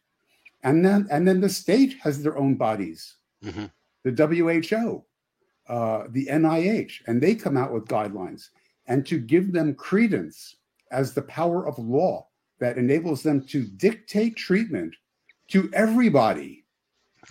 [0.63, 3.65] and then and then the state has their own bodies, mm-hmm.
[4.03, 5.03] the WHO,
[5.67, 8.49] uh, the NIH, and they come out with guidelines.
[8.87, 10.57] And to give them credence
[10.91, 12.27] as the power of law
[12.59, 14.95] that enables them to dictate treatment
[15.49, 16.65] to everybody,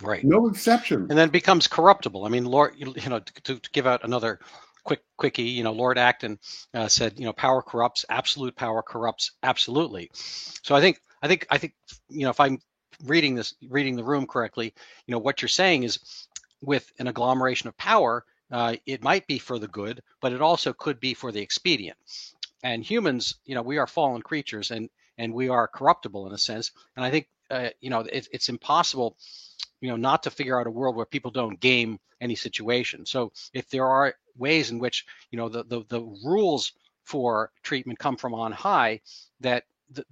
[0.01, 0.23] right?
[0.23, 2.25] No exception, and then becomes corruptible.
[2.25, 4.39] I mean, Lord, you know, to, to give out another
[4.85, 6.39] quick quickie, you know, Lord Acton
[6.73, 10.09] uh, said, you know, power corrupts, absolute power corrupts absolutely.
[10.13, 11.73] So I think, I think, I think,
[12.07, 12.59] you know, if I'm
[13.03, 14.73] reading this, reading the room correctly,
[15.07, 16.27] you know, what you're saying is,
[16.61, 20.73] with an agglomeration of power, uh, it might be for the good, but it also
[20.73, 21.97] could be for the expedient.
[22.63, 26.37] And humans, you know, we are fallen creatures, and and we are corruptible in a
[26.37, 26.71] sense.
[26.95, 29.17] And I think, uh, you know, it, it's impossible
[29.81, 33.31] you know not to figure out a world where people don't game any situation so
[33.53, 38.17] if there are ways in which you know the the, the rules for treatment come
[38.17, 38.99] from on high
[39.39, 39.63] that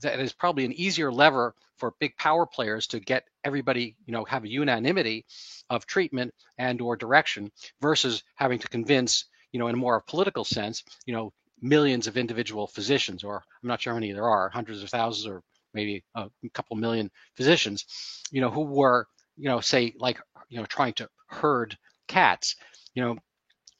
[0.01, 4.23] that is probably an easier lever for big power players to get everybody you know
[4.25, 5.25] have a unanimity
[5.69, 10.43] of treatment and or direction versus having to convince you know in a more political
[10.43, 14.49] sense you know millions of individual physicians or i'm not sure how many there are
[14.49, 15.41] hundreds of thousands or
[15.73, 17.86] maybe a couple million physicians
[18.31, 19.07] you know who were
[19.38, 22.55] you know, say like, you know, trying to herd cats,
[22.93, 23.17] you know,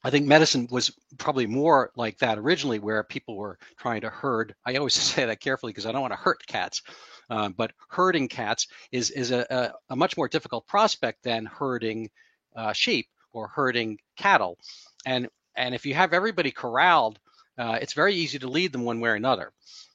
[0.04, 4.54] I think medicine was probably more like that originally, where people were trying to herd.
[4.64, 6.82] I always say that carefully because I don't want to hurt cats,
[7.30, 12.10] um, but herding cats is is a, a, a, much more difficult prospect than herding
[12.54, 14.58] uh, sheep or herding cattle.
[15.06, 17.18] And and if you have everybody corralled,
[17.56, 19.52] uh, it's very easy to lead them one way or another.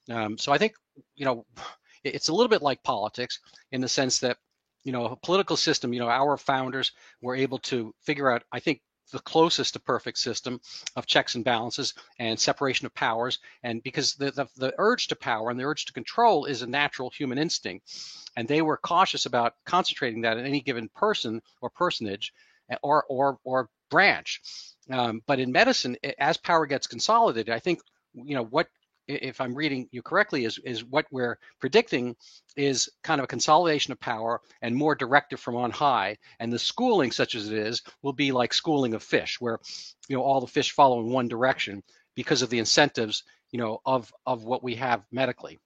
[0.09, 0.73] Um, so I think
[1.15, 1.45] you know
[2.03, 3.39] it's a little bit like politics
[3.71, 4.37] in the sense that
[4.83, 8.59] you know, a political system, you know, our founders were able to figure out, I
[8.59, 10.59] think, the closest to perfect system
[10.95, 13.39] of checks and balances and separation of powers.
[13.63, 16.67] And because the, the, the, urge to power and the urge to control is a
[16.67, 17.91] natural human instinct.
[18.35, 22.33] And they were cautious about concentrating that in any given person or personage
[22.69, 24.41] eh, or, or, or branch.
[24.89, 27.81] Um, but in medicine, as power gets consolidated, I think,
[28.13, 28.67] you know, what
[29.09, 32.15] if I'm reading you correctly, is is what we're predicting
[32.55, 36.15] is kind of a consolidation of power and more directive from on high.
[36.39, 39.59] And the schooling, such as it is, will be like schooling of fish, where
[40.07, 41.83] you know all the fish follow in one direction
[42.15, 45.57] because of the incentives, you know, of of what we have medically.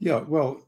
[0.00, 0.66] Yeah, well,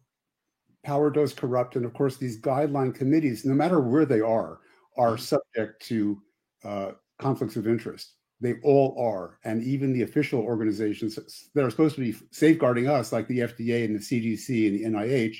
[0.84, 4.60] power does corrupt, and of course, these guideline committees, no matter where they are,
[4.96, 5.36] are mm-hmm.
[5.56, 6.22] subject to
[6.64, 8.14] uh, conflicts of interest.
[8.40, 9.38] They all are.
[9.44, 11.18] And even the official organizations
[11.54, 14.98] that are supposed to be safeguarding us, like the FDA and the CDC and the
[14.98, 15.36] NIH,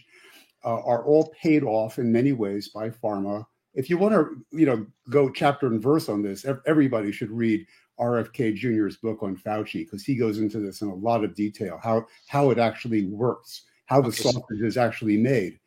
[0.64, 3.46] uh, are all paid off in many ways by pharma.
[3.74, 7.64] If you want to, you know, go chapter and verse on this, everybody should read
[8.00, 11.78] RFK Jr.'s book on Fauci because he goes into this in a lot of detail
[11.82, 15.58] how how it actually works, how the sausage is actually made.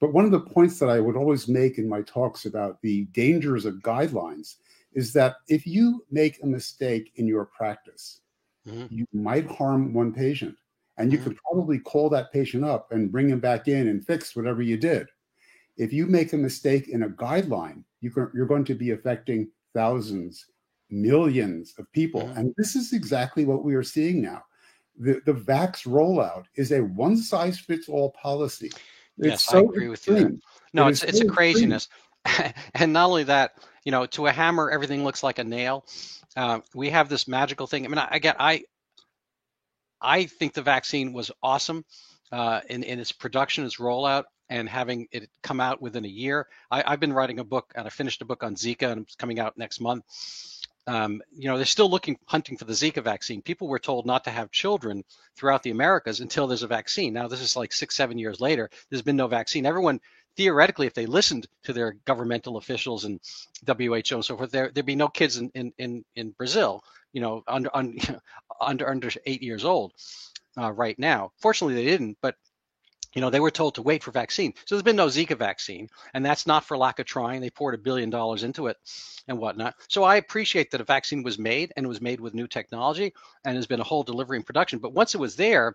[0.00, 3.04] But one of the points that I would always make in my talks about the
[3.12, 4.56] dangers of guidelines
[4.92, 8.20] is that if you make a mistake in your practice,
[8.66, 8.86] mm-hmm.
[8.94, 10.56] you might harm one patient.
[10.98, 11.28] And you mm-hmm.
[11.28, 14.76] could probably call that patient up and bring him back in and fix whatever you
[14.76, 15.06] did.
[15.76, 19.48] If you make a mistake in a guideline, you can, you're going to be affecting
[19.72, 20.46] thousands,
[20.90, 22.22] millions of people.
[22.22, 22.38] Mm-hmm.
[22.38, 24.42] And this is exactly what we are seeing now.
[24.98, 28.66] The, the vax rollout is a one size fits all policy.
[29.18, 30.38] It's yes, so I agree with you.
[30.72, 31.88] No, it it's, it's a craziness.
[32.74, 33.52] and not only that,
[33.84, 35.84] you know, to a hammer, everything looks like a nail.
[36.36, 37.84] Uh, we have this magical thing.
[37.84, 38.64] I mean, I, again, I
[40.00, 41.84] I think the vaccine was awesome
[42.32, 46.46] uh, in in its production, its rollout, and having it come out within a year.
[46.70, 49.16] I, have been writing a book, and I finished a book on Zika, and it's
[49.16, 50.04] coming out next month.
[50.86, 53.42] Um, you know, they're still looking, hunting for the Zika vaccine.
[53.42, 55.04] People were told not to have children
[55.36, 57.12] throughout the Americas until there's a vaccine.
[57.12, 58.70] Now, this is like six, seven years later.
[58.88, 59.66] There's been no vaccine.
[59.66, 60.00] Everyone
[60.36, 63.20] theoretically, if they listened to their governmental officials and
[63.66, 67.20] WHO and so forth, there there'd be no kids in in in, in Brazil, you
[67.20, 68.20] know, under under
[68.60, 69.92] under, under eight years old
[70.58, 71.32] uh, right now.
[71.38, 72.36] Fortunately, they didn't, but
[73.14, 74.54] you know, they were told to wait for vaccine.
[74.66, 77.40] So there's been no Zika vaccine, and that's not for lack of trying.
[77.40, 78.76] They poured a billion dollars into it
[79.26, 79.74] and whatnot.
[79.88, 83.12] So I appreciate that a vaccine was made and was made with new technology
[83.44, 84.78] and has been a whole delivery and production.
[84.78, 85.74] But once it was there,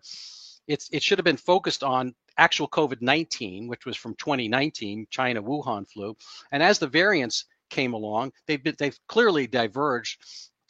[0.67, 5.89] it's it should have been focused on actual COVID-19, which was from 2019, China Wuhan
[5.89, 6.17] flu.
[6.51, 10.23] And as the variants came along, they've been, they've clearly diverged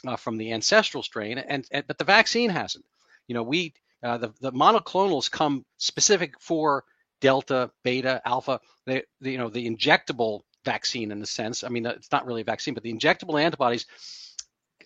[0.06, 2.86] uh, from the ancestral strain, and, and, but the vaccine hasn't.
[3.28, 6.84] You know, we uh, the the monoclonals come specific for
[7.22, 8.60] Delta, Beta, Alpha.
[8.86, 11.64] They, the, you know, the injectable vaccine in the sense.
[11.64, 13.86] I mean, it's not really a vaccine, but the injectable antibodies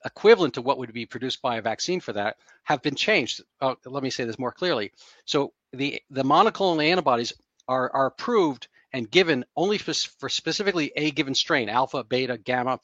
[0.05, 3.41] equivalent to what would be produced by a vaccine for that have been changed.
[3.61, 4.91] Oh, let me say this more clearly.
[5.25, 7.33] So the the monoclonal antibodies
[7.67, 12.79] are are approved and given only for, for specifically a given strain, alpha, beta, gamma,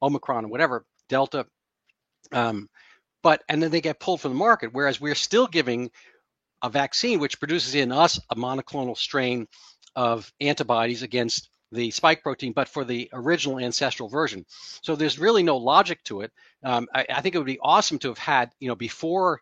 [0.00, 1.46] omicron, whatever, delta.
[2.30, 2.68] Um,
[3.22, 4.70] but and then they get pulled from the market.
[4.72, 5.90] Whereas we're still giving
[6.62, 9.48] a vaccine which produces in us a monoclonal strain
[9.96, 14.44] of antibodies against the spike protein, but for the original ancestral version.
[14.82, 16.32] So there's really no logic to it.
[16.62, 19.40] Um, I, I, think it would be awesome to have had, you know, before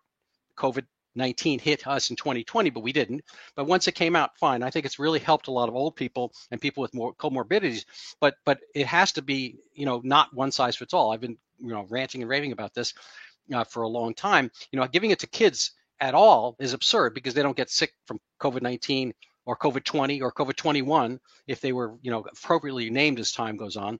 [0.56, 3.22] COVID 19 hit us in 2020, but we didn't.
[3.56, 4.62] But once it came out, fine.
[4.62, 7.84] I think it's really helped a lot of old people and people with more comorbidities.
[8.20, 11.12] But but it has to be, you know, not one size fits all.
[11.12, 12.94] I've been, you know, ranting and raving about this
[13.52, 14.50] uh, for a long time.
[14.70, 17.92] You know, giving it to kids at all is absurd because they don't get sick
[18.06, 19.12] from COVID 19
[19.50, 23.56] or COVID 20 or COVID 21 if they were, you know, appropriately named as time
[23.56, 23.98] goes on.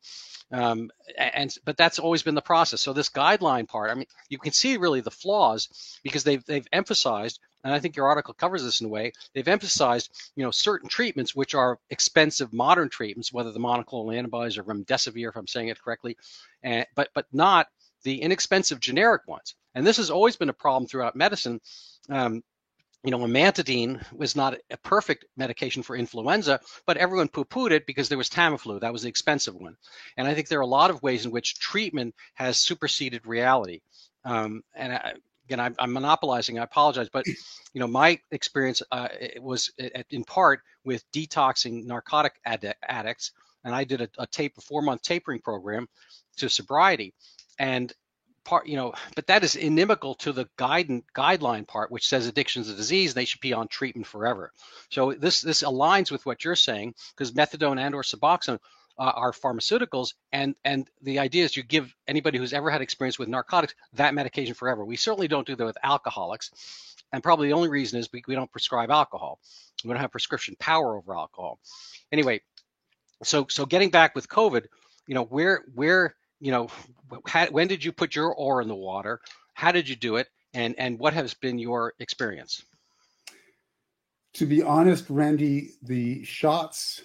[0.53, 2.81] Um, and but that's always been the process.
[2.81, 6.69] So this guideline part, I mean, you can see really the flaws because they've they've
[6.73, 9.11] emphasized, and I think your article covers this in a way.
[9.35, 14.57] They've emphasized, you know, certain treatments which are expensive modern treatments, whether the monoclonal antibodies
[14.57, 16.17] or remdesivir, if I'm saying it correctly,
[16.63, 17.67] and but but not
[18.05, 19.57] the inexpensive generic ones.
[19.75, 21.61] And this has always been a problem throughout medicine.
[22.09, 22.43] Um,
[23.03, 28.09] you know, amantadine was not a perfect medication for influenza, but everyone poo-pooed it because
[28.09, 28.81] there was Tamiflu.
[28.81, 29.77] That was the expensive one.
[30.17, 33.81] And I think there are a lot of ways in which treatment has superseded reality.
[34.25, 35.15] Um, and I,
[35.47, 36.59] again, I'm, I'm, monopolizing.
[36.59, 39.09] I apologize, but you know, my experience uh,
[39.41, 39.73] was
[40.11, 43.33] in part with detoxing narcotic addicts,
[43.65, 45.89] and I did a, a tape, a four-month tapering program
[46.37, 47.15] to sobriety.
[47.59, 47.93] And
[48.51, 52.63] part, you know, but that is inimical to the guide, guideline part, which says addiction
[52.63, 53.15] is a disease.
[53.15, 54.53] They should be on treatment forever.
[54.91, 58.59] So this this aligns with what you're saying because methadone and or Suboxone
[58.99, 63.21] uh, are pharmaceuticals, and and the idea is you give anybody who's ever had experience
[63.21, 64.85] with narcotics that medication forever.
[64.85, 66.51] We certainly don't do that with alcoholics,
[67.13, 69.39] and probably the only reason is we, we don't prescribe alcohol.
[69.85, 71.61] We don't have prescription power over alcohol.
[72.11, 72.41] Anyway,
[73.23, 74.67] so so getting back with COVID,
[75.07, 76.69] you know, where where you know,
[77.27, 79.21] how, when did you put your oar in the water?
[79.55, 80.29] How did you do it?
[80.55, 82.65] And and what has been your experience?
[84.35, 87.03] To be honest, Randy, the shots,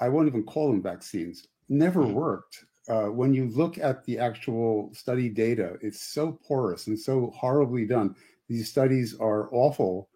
[0.00, 2.14] I won't even call them vaccines, never mm-hmm.
[2.14, 2.64] worked.
[2.88, 7.86] Uh, when you look at the actual study data, it's so porous and so horribly
[7.86, 8.16] done.
[8.48, 10.08] These studies are awful.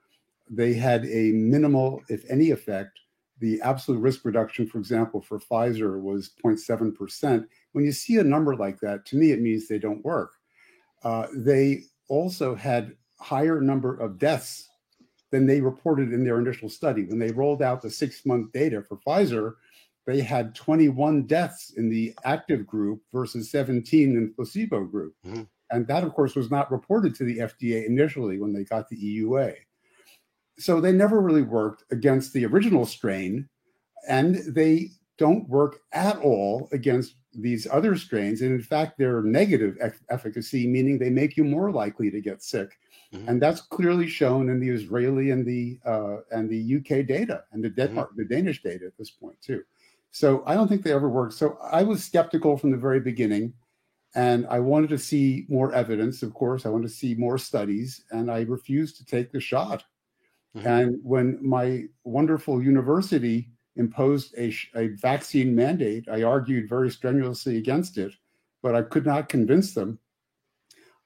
[0.51, 2.99] They had a minimal, if any, effect.
[3.40, 8.55] The absolute risk reduction, for example, for Pfizer was 0.7%, when you see a number
[8.55, 10.33] like that, to me, it means they don't work.
[11.03, 14.68] Uh, they also had higher number of deaths
[15.31, 17.05] than they reported in their initial study.
[17.05, 19.55] When they rolled out the six month data for Pfizer,
[20.07, 25.14] they had 21 deaths in the active group versus 17 in the placebo group.
[25.27, 25.42] Mm-hmm.
[25.70, 28.97] And that, of course, was not reported to the FDA initially when they got the
[28.97, 29.57] EUA.
[30.59, 33.49] So they never really worked against the original strain,
[34.09, 38.43] and they don't work at all against these other strains.
[38.43, 42.43] And in fact, they're negative e- efficacy, meaning they make you more likely to get
[42.43, 42.79] sick.
[43.12, 43.29] Mm-hmm.
[43.29, 47.62] And that's clearly shown in the Israeli and the uh, and the UK data and
[47.62, 48.17] the mm-hmm.
[48.17, 49.62] the Danish data at this point too.
[50.11, 51.35] So I don't think they ever worked.
[51.35, 53.53] So I was skeptical from the very beginning,
[54.14, 56.23] and I wanted to see more evidence.
[56.23, 59.85] Of course, I wanted to see more studies, and I refused to take the shot.
[60.57, 60.67] Mm-hmm.
[60.67, 66.09] And when my wonderful university imposed a, a vaccine mandate.
[66.09, 68.12] I argued very strenuously against it,
[68.62, 69.99] but I could not convince them.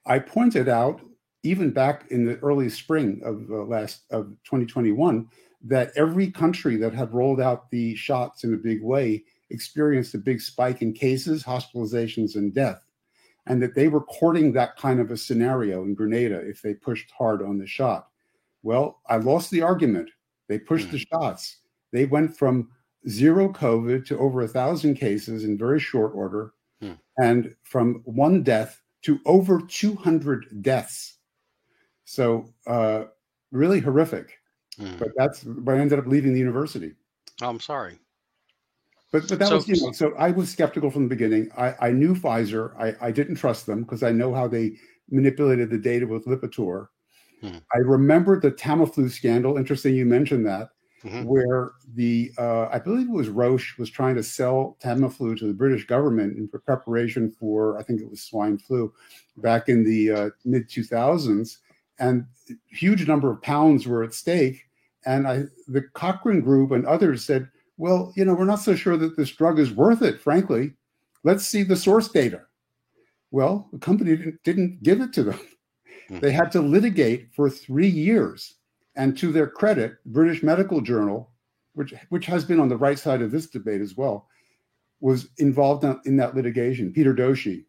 [0.07, 1.01] I pointed out,
[1.43, 5.29] even back in the early spring of uh, last of 2021,
[5.65, 10.19] that every country that had rolled out the shots in a big way experienced a
[10.19, 12.83] big spike in cases, hospitalizations, and death,
[13.47, 17.11] and that they were courting that kind of a scenario in Grenada if they pushed
[17.11, 18.09] hard on the shot.
[18.69, 20.11] Well, I lost the argument.
[20.47, 21.23] They pushed the hmm.
[21.23, 21.57] shots
[21.91, 22.69] they went from
[23.09, 26.53] zero COVID to over a thousand cases in very short order,
[26.83, 26.93] hmm.
[27.17, 31.17] and from one death to over 200 deaths.
[32.05, 33.05] So, uh,
[33.53, 34.39] really horrific.
[34.79, 34.99] Hmm.
[34.99, 36.93] But that's, but I ended up leaving the university.
[37.41, 37.99] Oh, I'm sorry.
[39.13, 41.51] But, but that so, was, you know, so I was skeptical from the beginning.
[41.57, 42.79] I, I knew Pfizer.
[42.79, 44.73] I, I didn't trust them because I know how they
[45.11, 46.89] manipulated the data with Lipitor.
[47.41, 47.59] Hmm.
[47.75, 49.57] I remember the Tamiflu scandal.
[49.57, 50.71] Interesting you mentioned that
[51.05, 51.25] mm-hmm.
[51.25, 55.55] where the uh, I believe it was Roche was trying to sell Tamiflu to the
[55.55, 58.93] British government in preparation for I think it was swine flu
[59.37, 61.59] back in the uh, mid 2000s,
[61.99, 62.27] and
[62.67, 64.65] huge number of pounds were at stake.
[65.07, 68.97] And I, the Cochrane Group and others said, well, you know, we're not so sure
[68.97, 70.21] that this drug is worth it.
[70.21, 70.75] Frankly,
[71.23, 72.43] let's see the source data.
[73.31, 75.41] Well, the company didn't, didn't give it to them.
[76.11, 76.21] Mm-hmm.
[76.21, 78.55] They had to litigate for three years
[78.97, 81.31] and to their credit, British Medical Journal
[81.79, 84.27] which which has been on the right side of this debate as well,
[85.01, 86.93] was involved in that litigation.
[86.93, 87.65] Peter Doshi,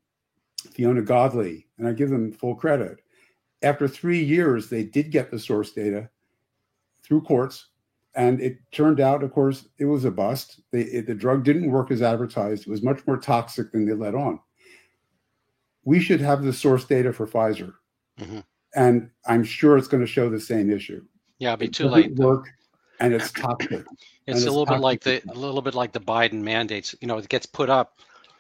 [0.72, 3.02] Fiona Godlee, and I give them full credit.
[3.62, 6.10] After three years, they did get the source data
[7.04, 7.68] through courts,
[8.16, 10.62] and it turned out, of course, it was a bust.
[10.72, 12.64] They, it, the drug didn't work as advertised.
[12.64, 14.40] It was much more toxic than they let on.
[15.84, 17.74] We should have the source data for Pfizer,
[18.20, 18.40] mm-hmm.
[18.76, 21.04] and I'm sure it's going to show the same issue.
[21.40, 22.16] Yeah, it'll be too late.
[22.16, 22.50] Work,
[23.00, 23.86] and it's toxic.
[24.28, 26.94] It's, a little bit like the a little bit like the Biden mandates.
[27.02, 28.00] You know, it gets put up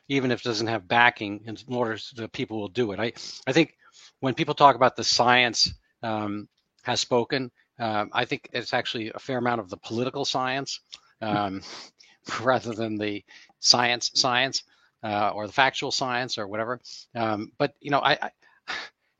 [0.09, 2.99] even if it doesn't have backing in order that people will do it.
[2.99, 3.13] I
[3.47, 3.75] I think
[4.19, 5.73] when people talk about the science
[6.03, 6.49] um,
[6.83, 10.81] has spoken, um, I think it's actually a fair amount of the political science
[11.21, 11.61] um,
[12.41, 13.23] rather than the
[13.59, 14.63] science science
[15.03, 16.81] uh, or the factual science or whatever.
[17.15, 18.31] Um, but you know, I, I,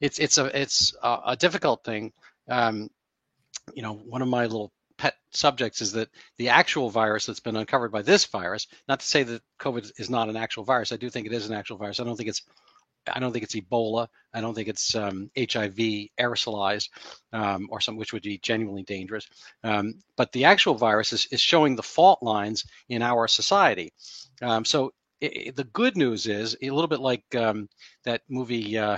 [0.01, 2.13] it's it's a it's a, a difficult thing.
[2.47, 2.89] Um,
[3.73, 7.55] you know, one of my little pet subjects is that the actual virus that's been
[7.55, 10.97] uncovered by this virus, not to say that COVID is not an actual virus, I
[10.97, 11.99] do think it is an actual virus.
[11.99, 12.43] I don't think it's
[13.07, 14.07] I don't think it's Ebola.
[14.33, 16.89] I don't think it's um, HIV aerosolized
[17.33, 19.27] um, or something which would be genuinely dangerous.
[19.63, 23.93] Um, but the actual virus is, is showing the fault lines in our society.
[24.41, 27.69] Um, so it, it, the good news is a little bit like um,
[28.03, 28.97] that movie uh,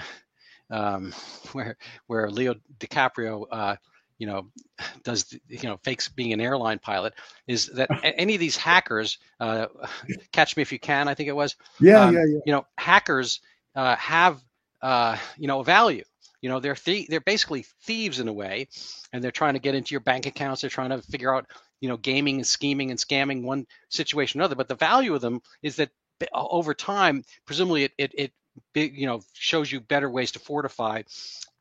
[0.71, 1.13] um,
[1.51, 3.75] where where Leo DiCaprio uh,
[4.17, 4.47] you know
[5.03, 7.13] does you know fakes being an airline pilot
[7.47, 9.67] is that any of these hackers uh,
[10.31, 12.39] catch me if you can i think it was yeah um, yeah, yeah.
[12.45, 13.41] you know hackers
[13.75, 14.41] uh, have
[14.81, 16.03] uh, you know a value.
[16.41, 18.67] You know they're th- they're basically thieves in a way
[19.13, 21.45] and they're trying to get into your bank accounts they're trying to figure out
[21.81, 25.21] you know gaming and scheming and scamming one situation or another but the value of
[25.21, 25.91] them is that
[26.33, 28.31] over time presumably it it, it
[28.73, 31.01] you know shows you better ways to fortify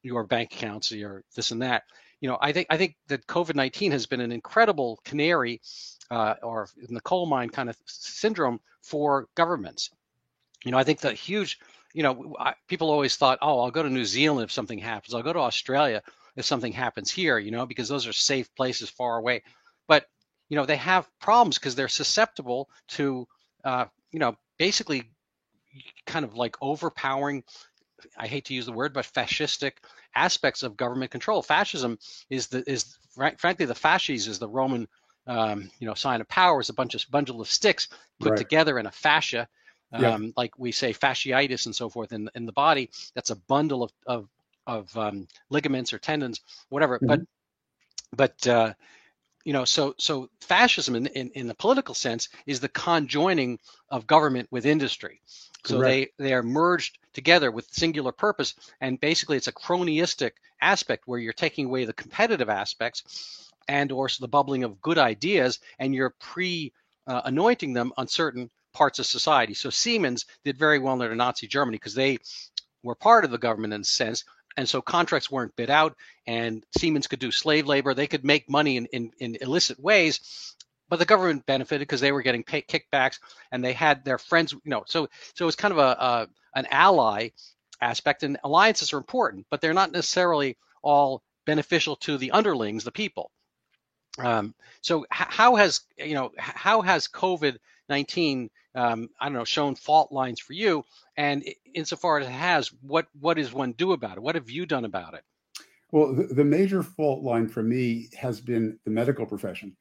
[0.03, 1.85] your bank accounts your this and that
[2.21, 5.61] you know, I think I think that COVID nineteen has been an incredible canary
[6.11, 9.91] uh, or in the coal mine kind of syndrome for governments.
[10.65, 11.59] You know, I think the huge,
[11.95, 15.15] you know, I, people always thought, oh, I'll go to New Zealand if something happens.
[15.15, 16.03] I'll go to Australia
[16.37, 17.39] if something happens here.
[17.39, 19.43] You know, because those are safe places far away.
[19.89, 20.07] But
[20.51, 23.27] you know, they have problems because they're susceptible to,
[23.65, 25.11] uh, you know, basically
[26.07, 27.45] kind of like overpowering
[28.17, 29.73] I hate to use the word, but fascistic
[30.15, 31.43] aspects of government control.
[31.43, 31.99] Fascism
[32.29, 34.89] is the is frankly the fasces is the Roman
[35.27, 36.61] um, you know sign of power.
[36.61, 38.39] is a bunch of bundle of sticks put right.
[38.39, 39.49] together in a fascia,
[39.93, 40.19] um, yeah.
[40.37, 42.91] like we say fasciitis and so forth in in the body.
[43.15, 44.29] That's a bundle of of
[44.67, 46.99] of um, ligaments or tendons, whatever.
[46.99, 47.07] Mm-hmm.
[47.07, 47.21] But
[48.13, 48.75] but uh,
[49.45, 54.07] you know, so so fascism in, in, in the political sense is the conjoining of
[54.07, 55.21] government with industry.
[55.65, 56.13] So Correct.
[56.19, 61.19] they they are merged together with singular purpose, and basically it's a cronyistic aspect where
[61.19, 66.15] you're taking away the competitive aspects and or the bubbling of good ideas, and you're
[66.19, 66.73] pre
[67.07, 69.55] uh, anointing them on certain parts of society.
[69.55, 72.19] So Siemens did very well under Nazi Germany because they
[72.83, 74.25] were part of the government in a sense,
[74.57, 75.97] and so contracts weren't bid out
[76.27, 77.95] and siemens could do slave labor.
[77.95, 80.55] They could make money in, in, in illicit ways
[80.89, 83.21] but the government benefited because they were getting pay, kickbacks
[83.53, 86.29] and they had their friends you know so so it was kind of a, a
[86.55, 87.29] an ally
[87.81, 92.93] aspect and alliances are important but they're not necessarily all beneficial to the underlings the
[92.93, 93.31] people.
[94.19, 97.59] Um, so how has you know how has covid
[97.91, 100.83] 19 um, i don't know shown fault lines for you
[101.17, 104.23] and insofar as it has what what does one do about it?
[104.23, 105.23] What have you done about it?
[105.93, 109.77] Well the, the major fault line for me has been the medical profession.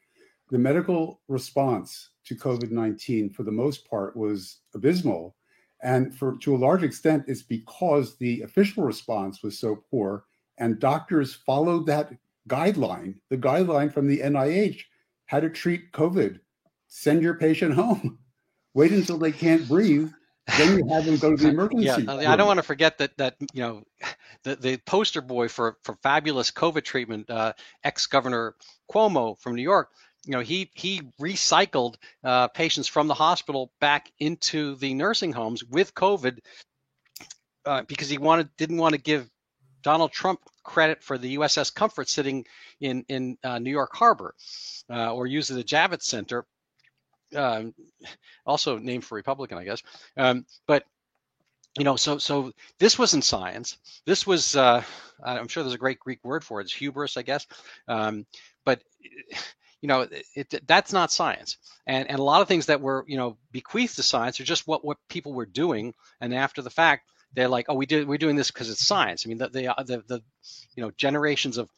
[0.52, 5.36] The medical response to covid-19 for the most part was abysmal
[5.82, 10.26] and for to a large extent it's because the official response was so poor
[10.58, 12.12] and doctors followed that
[12.50, 13.16] guideline.
[13.30, 14.82] The guideline from the nih
[15.28, 16.40] how to treat covid
[16.90, 18.20] send your patient home.
[18.74, 20.12] Wait until they can't breathe.
[20.58, 21.86] Then you have them go to the emergency.
[21.86, 22.10] yeah, room.
[22.10, 23.84] I don't want to forget that that you know
[24.44, 28.56] the the poster boy for for fabulous COVID treatment, uh, ex Governor
[28.92, 29.90] Cuomo from New York.
[30.26, 35.64] You know, he he recycled uh, patients from the hospital back into the nursing homes
[35.64, 36.40] with COVID
[37.66, 39.30] uh, because he wanted didn't want to give
[39.82, 42.46] Donald Trump credit for the USS Comfort sitting
[42.80, 44.36] in in uh, New York Harbor,
[44.90, 46.46] uh, or use the Javits Center
[47.36, 47.74] um,
[48.46, 49.82] also named for Republican, I guess.
[50.18, 50.84] Um, but
[51.78, 53.78] you know, so so this wasn't science.
[54.06, 54.84] This was uh,
[55.24, 56.66] I'm sure there's a great Greek word for it.
[56.66, 57.46] It's hubris, I guess.
[57.88, 58.26] Um,
[58.66, 58.82] but
[59.82, 61.58] you know, it, it, that's not science.
[61.88, 64.68] And and a lot of things that were you know bequeathed to science are just
[64.68, 68.18] what what people were doing, and after the fact, they're like, oh, we did we're
[68.18, 69.24] doing this because it's science.
[69.26, 70.24] I mean, the, the the the
[70.76, 71.70] you know generations of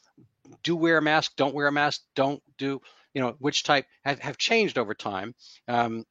[0.64, 2.82] do wear a mask, don't wear a mask, don't do,
[3.14, 5.36] you know, which type have, have changed over time.
[5.68, 6.06] Um,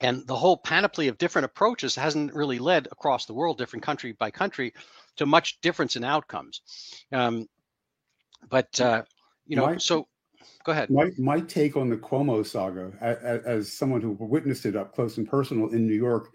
[0.00, 4.12] and the whole panoply of different approaches hasn't really led across the world, different country
[4.12, 4.74] by country,
[5.16, 6.60] to much difference in outcomes.
[7.12, 7.46] Um,
[8.48, 9.02] but uh,
[9.46, 10.06] you know, my, so
[10.64, 10.90] go ahead.
[10.90, 15.16] My my take on the Cuomo saga, as, as someone who witnessed it up close
[15.16, 16.28] and personal in New York,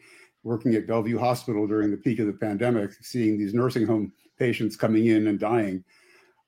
[0.43, 4.75] working at Bellevue Hospital during the peak of the pandemic, seeing these nursing home patients
[4.75, 5.83] coming in and dying,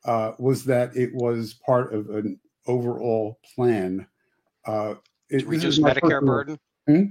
[0.05, 4.07] uh, was that it was part of an overall plan.
[4.65, 4.95] Uh,
[5.29, 6.59] it, to reduce Medicare burden.
[6.87, 7.03] Hmm?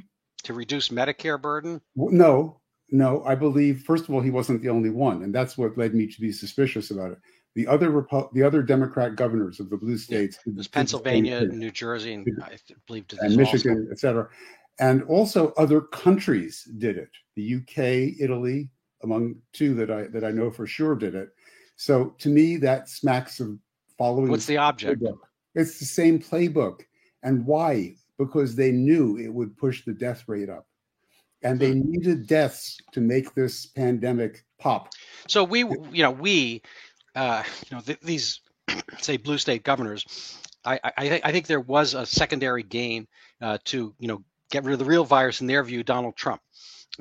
[0.45, 1.81] To reduce Medicare burden.
[1.97, 3.23] No, no.
[3.25, 6.07] I believe first of all he wasn't the only one, and that's what led me
[6.07, 7.19] to be suspicious about it.
[7.55, 10.55] The other Repo- the other Democrat governors of the blue states, yeah.
[10.57, 14.29] was Pennsylvania, New Jersey, and I believe and Michigan, etc.
[14.81, 17.11] And also other countries did it.
[17.37, 18.71] The UK, Italy,
[19.03, 21.29] among two that I that I know for sure did it.
[21.77, 23.59] So to me, that smacks of
[23.99, 24.31] following.
[24.31, 25.03] What's the object?
[25.03, 25.19] Playbook.
[25.55, 26.81] It's the same playbook.
[27.23, 27.95] And why?
[28.19, 30.67] Because they knew it would push the death rate up.
[31.43, 31.91] And they hmm.
[31.91, 34.91] needed deaths to make this pandemic pop.
[35.27, 36.63] So we, you know, we
[37.15, 38.41] uh, you know, th- these
[38.99, 43.07] say blue state governors, I, I, I, think there was a secondary gain
[43.41, 46.41] uh, to you know get rid of the real virus in their view, Donald Trump.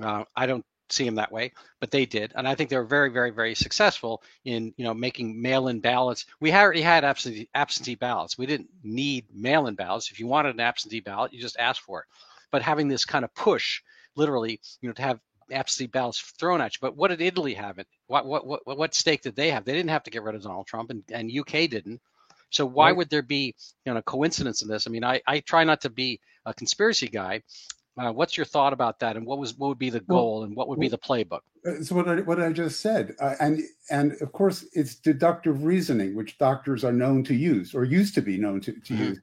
[0.01, 2.83] Uh, I don't see them that way, but they did, and I think they were
[2.83, 6.25] very, very, very successful in you know making mail-in ballots.
[6.39, 8.37] We already had absentee absentee ballots.
[8.37, 10.11] We didn't need mail-in ballots.
[10.11, 12.05] If you wanted an absentee ballot, you just asked for it.
[12.51, 13.81] But having this kind of push,
[14.15, 15.19] literally, you know, to have
[15.51, 16.79] absentee ballots thrown at you.
[16.81, 17.79] But what did Italy have?
[17.79, 19.65] It what what what what stake did they have?
[19.65, 22.01] They didn't have to get rid of Donald Trump, and, and UK didn't.
[22.49, 22.97] So why right.
[22.97, 24.87] would there be you know a coincidence in this?
[24.87, 27.43] I mean, I, I try not to be a conspiracy guy.
[27.97, 30.43] Uh, what's your thought about that, and what was what would be the goal, well,
[30.43, 31.41] and what would well, be the playbook?
[31.65, 35.65] Uh, so what I, what I just said, uh, and and of course it's deductive
[35.65, 39.03] reasoning, which doctors are known to use or used to be known to, to mm-hmm.
[39.03, 39.21] use.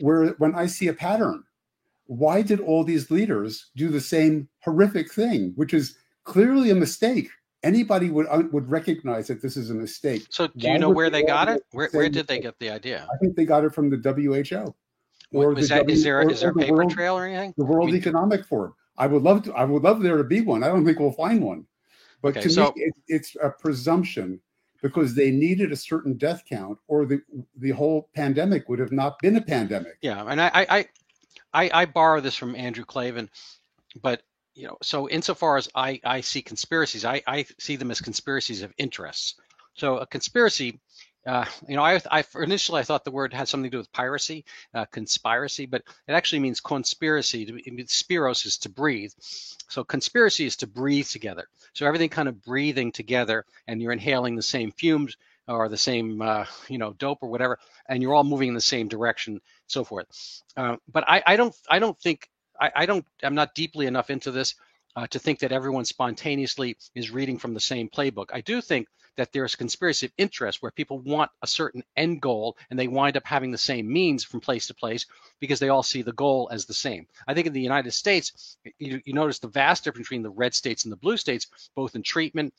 [0.00, 1.44] Where when I see a pattern,
[2.06, 7.28] why did all these leaders do the same horrific thing, which is clearly a mistake?
[7.62, 10.26] Anybody would uh, would recognize that this is a mistake.
[10.30, 11.62] So, do why you know where they got it?
[11.70, 13.06] Where, where did they get the idea?
[13.10, 14.74] I think they got it from the WHO.
[15.34, 17.54] Or the that, w, is there or, is there a paper world, trail or anything?
[17.56, 18.74] The World I mean, Economic Forum.
[18.96, 19.52] I would love to.
[19.54, 20.62] I would love there to be one.
[20.62, 21.66] I don't think we'll find one,
[22.22, 24.40] but okay, to so, me, it, it's a presumption
[24.82, 27.20] because they needed a certain death count, or the
[27.56, 29.98] the whole pandemic would have not been a pandemic.
[30.00, 30.86] Yeah, and I I,
[31.52, 33.28] I, I borrow this from Andrew Klavan,
[34.02, 34.22] but
[34.54, 38.62] you know, so insofar as I, I see conspiracies, I, I see them as conspiracies
[38.62, 39.34] of interests.
[39.74, 40.78] So a conspiracy,
[41.26, 43.92] uh, you know, I, I initially I thought the word had something to do with
[43.92, 44.44] piracy,
[44.74, 47.46] uh, conspiracy, but it actually means conspiracy.
[47.86, 49.12] Spiros is to breathe.
[49.68, 51.48] So conspiracy is to breathe together.
[51.72, 55.16] So everything kind of breathing together, and you're inhaling the same fumes
[55.46, 57.58] or the same, uh, you know, dope or whatever,
[57.88, 60.06] and you're all moving in the same direction, so forth.
[60.56, 64.10] Uh, but I, I don't, I don't think, I, I don't, I'm not deeply enough
[64.10, 64.54] into this
[64.96, 68.26] uh, to think that everyone spontaneously is reading from the same playbook.
[68.32, 72.56] I do think that there's conspiracy of interest where people want a certain end goal
[72.70, 75.06] and they wind up having the same means from place to place
[75.40, 77.06] because they all see the goal as the same.
[77.26, 80.54] I think in the United States, you, you notice the vast difference between the red
[80.54, 82.54] states and the blue states, both in treatment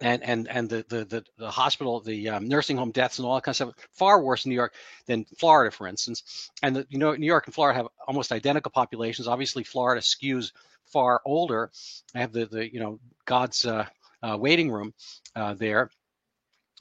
[0.00, 3.34] and and and the the the, the hospital, the um, nursing home deaths and all
[3.34, 4.74] that kind of stuff, far worse in New York
[5.06, 6.50] than Florida, for instance.
[6.62, 9.26] And the, you know, New York and Florida have almost identical populations.
[9.26, 10.52] Obviously, Florida skews
[10.86, 11.70] far older.
[12.14, 13.86] I have the the you know God's uh,
[14.22, 14.92] uh, waiting room
[15.34, 15.90] uh, there.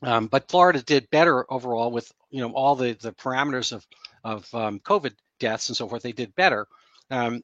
[0.02, 3.86] Um, but Florida did better overall with you know all the the parameters of
[4.24, 6.04] of um, COVID deaths and so forth.
[6.04, 6.68] They did better.
[7.10, 7.42] Um,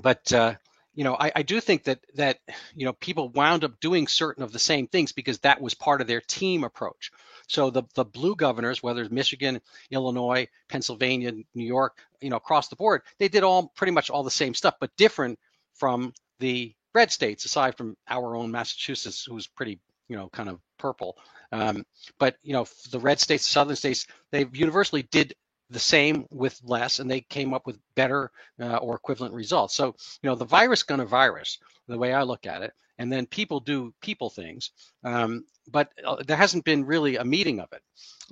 [0.00, 0.54] but uh,
[0.94, 2.38] you know, I, I, do think that that
[2.74, 6.00] you know people wound up doing certain of the same things because that was part
[6.00, 7.12] of their team approach.
[7.46, 9.60] So the the blue governors, whether it's Michigan,
[9.90, 14.24] Illinois, Pennsylvania, New York, you know, across the board, they did all pretty much all
[14.24, 15.38] the same stuff, but different
[15.74, 19.78] from the red states, aside from our own Massachusetts, who's pretty,
[20.08, 21.16] you know, kind of purple.
[21.52, 21.86] Um,
[22.18, 25.34] but you know, the red states, the southern states, they universally did
[25.70, 28.30] the same with less, and they came up with better
[28.60, 29.74] uh, or equivalent results.
[29.74, 33.26] So, you know, the virus to virus, the way I look at it, and then
[33.26, 34.72] people do people things.
[35.04, 37.82] Um, but uh, there hasn't been really a meeting of it.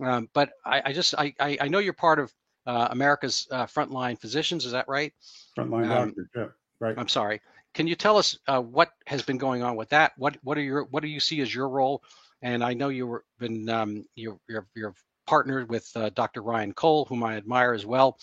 [0.05, 2.33] Um, but I, I just, I, I, know you're part of
[2.67, 4.65] uh, America's uh, frontline physicians.
[4.65, 5.13] Is that right?
[5.57, 6.47] Frontline um, doctors, yeah,
[6.81, 6.99] right.
[6.99, 7.41] I'm sorry.
[7.77, 10.13] Can you tell us uh, what has been going on with that?
[10.17, 12.03] What, what are your, what do you see as your role?
[12.41, 14.95] And I know you've been, um, you're, you're, you're
[15.27, 16.41] partnered with uh, Dr.
[16.41, 18.17] Ryan Cole, whom I admire as well.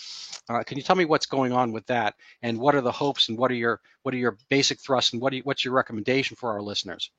[0.49, 3.30] Uh, can you tell me what's going on with that, and what are the hopes,
[3.30, 6.36] and what are your what are your basic thrusts, and what you, what's your recommendation
[6.36, 7.12] for our listeners?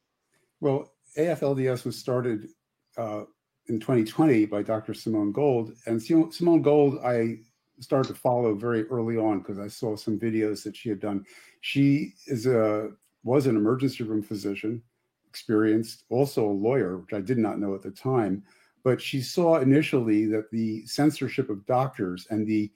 [0.61, 2.49] Well, AFLDS was started
[2.97, 3.25] uh,
[3.69, 4.93] in 2020 by Dr.
[4.93, 5.73] Simone Gold.
[5.87, 7.39] And Simone Gold, I
[7.81, 11.25] started to follow very early on because I saw some videos that she had done.
[11.61, 12.91] She is a
[13.23, 14.83] was an emergency room physician,
[15.29, 18.43] experienced, also a lawyer, which I did not know at the time.
[18.83, 22.71] But she saw initially that the censorship of doctors and the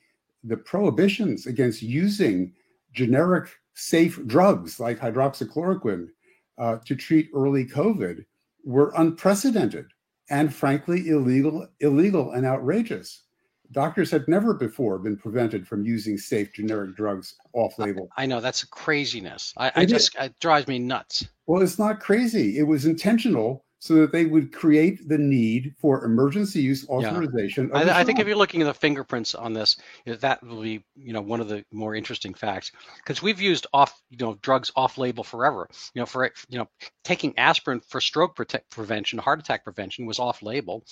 [0.45, 2.53] the prohibitions against using
[2.93, 6.09] generic safe drugs like hydroxychloroquine
[6.59, 8.25] uh, to treat early COVID
[8.65, 9.87] were unprecedented
[10.31, 13.23] and frankly illegal, illegal and outrageous.
[13.73, 18.09] Doctors had never before been prevented from using safe generic drugs off label.
[18.17, 19.53] I, I know that's a craziness.
[19.57, 21.29] I, I just it drives me nuts.
[21.47, 22.59] Well, it's not crazy.
[22.59, 27.71] It was intentional so that they would create the need for emergency use authorization.
[27.73, 27.79] Yeah.
[27.79, 31.13] I, I, think if you're looking at the fingerprints on this, that will be you
[31.13, 34.99] know one of the more interesting facts because we've used off you know drugs off
[34.99, 35.69] label forever.
[35.95, 36.69] You know for you know
[37.05, 40.85] taking aspirin for stroke protect prevention, heart attack prevention was off label.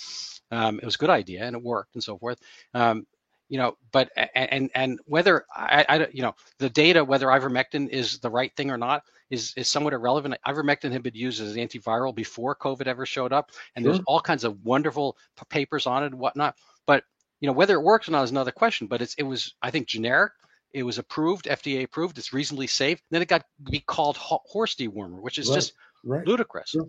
[0.50, 2.38] Um, it was a good idea and it worked and so forth.
[2.72, 3.06] Um,
[3.48, 8.18] you know, but and and whether I, I you know the data whether ivermectin is
[8.18, 10.36] the right thing or not is is somewhat irrelevant.
[10.46, 13.92] Ivermectin had been used as an antiviral before COVID ever showed up, and sure.
[13.92, 15.16] there's all kinds of wonderful
[15.48, 16.56] papers on it and whatnot.
[16.86, 17.04] But
[17.40, 18.86] you know whether it works or not is another question.
[18.86, 20.32] But it's it was I think generic.
[20.72, 22.18] It was approved, FDA approved.
[22.18, 23.00] It's reasonably safe.
[23.10, 25.54] Then it got be called horse dewormer, which is right.
[25.54, 25.72] just
[26.04, 26.26] right.
[26.26, 26.70] ludicrous.
[26.70, 26.86] Sure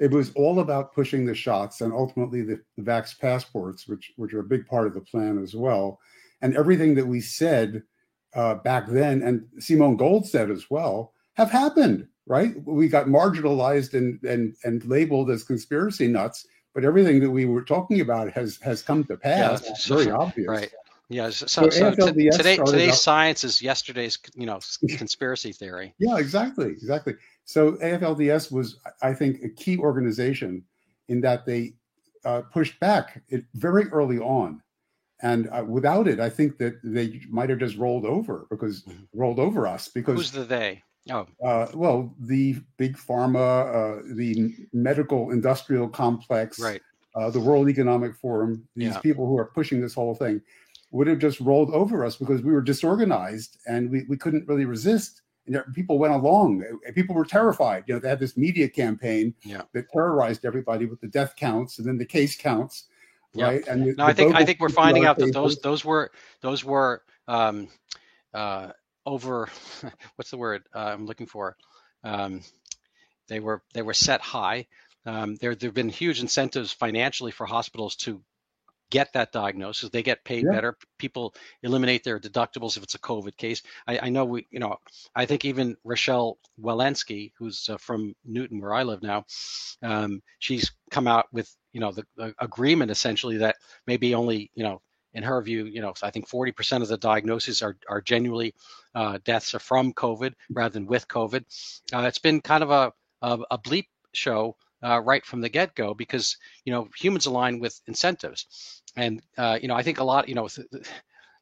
[0.00, 4.32] it was all about pushing the shots and ultimately the, the vax passports, which which
[4.32, 6.00] are a big part of the plan as well.
[6.40, 7.82] And everything that we said
[8.34, 12.06] uh, back then, and Simone Gold said as well, have happened.
[12.26, 12.54] Right?
[12.64, 17.62] We got marginalized and and and labeled as conspiracy nuts, but everything that we were
[17.62, 19.64] talking about has has come to pass.
[19.64, 20.48] Yeah, it's very obvious.
[20.48, 20.72] Right.
[21.08, 21.30] Yeah.
[21.30, 24.60] So, so, so t- today today's up, science is yesterday's you know
[24.96, 25.92] conspiracy theory.
[25.98, 26.18] Yeah.
[26.18, 26.68] Exactly.
[26.68, 27.14] Exactly.
[27.44, 30.62] So AFLDS was, I think, a key organization
[31.08, 31.72] in that they
[32.24, 34.62] uh, pushed back it very early on.
[35.22, 39.02] And uh, without it, I think that they might have just rolled over because mm-hmm.
[39.12, 40.82] rolled over us because who's the they?
[41.08, 46.82] Oh, uh, well, the big pharma, uh, the medical industrial complex, right?
[47.14, 48.68] Uh, the World Economic Forum.
[48.76, 49.00] These yeah.
[49.00, 50.40] people who are pushing this whole thing
[50.92, 54.64] would have just rolled over us because we were disorganized and we, we couldn't really
[54.64, 56.64] resist and people went along.
[56.94, 57.84] People were terrified.
[57.86, 59.62] You know, they had this media campaign yeah.
[59.72, 62.84] that terrorized everybody with the death counts and then the case counts,
[63.34, 63.44] yeah.
[63.46, 63.66] right?
[63.66, 66.12] And the, no, the I think I think we're finding out that those those were
[66.40, 67.68] those were um,
[68.34, 68.70] uh,
[69.06, 69.48] over.
[70.16, 71.56] What's the word uh, I'm looking for?
[72.04, 72.42] Um,
[73.28, 74.66] they were they were set high.
[75.06, 78.22] Um, there there have been huge incentives financially for hospitals to
[78.90, 79.88] get that diagnosis.
[79.88, 80.52] They get paid yeah.
[80.52, 80.76] better.
[80.98, 83.62] People eliminate their deductibles if it's a COVID case.
[83.86, 84.76] I, I, know we, you know,
[85.14, 89.24] I think even Rochelle Walensky, who's uh, from Newton, where I live now,
[89.82, 94.64] um, she's come out with, you know, the, the, agreement essentially that maybe only, you
[94.64, 94.82] know,
[95.14, 98.54] in her view, you know, I think 40% of the diagnoses are, are genuinely
[98.94, 101.44] uh, deaths are from COVID rather than with COVID.
[101.92, 102.92] Uh, it's been kind of a,
[103.22, 107.80] a, a bleep show uh, right from the get-go because you know humans align with
[107.86, 110.48] incentives and uh, you know i think a lot you know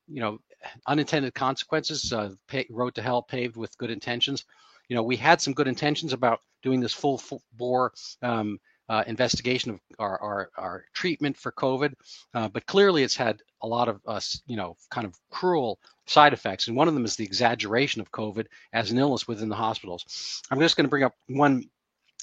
[0.08, 0.38] you know
[0.86, 4.44] unintended consequences uh, pay, road to hell paved with good intentions
[4.88, 7.92] you know we had some good intentions about doing this full, full bore
[8.22, 8.58] um,
[8.89, 11.93] uh, investigation of our, our, our, treatment for COVID,
[12.34, 16.32] uh, but clearly it's had a lot of us, you know, kind of cruel side
[16.32, 16.68] effects.
[16.68, 20.43] And one of them is the exaggeration of COVID as an illness within the hospitals.
[20.51, 21.64] I'm just going to bring up one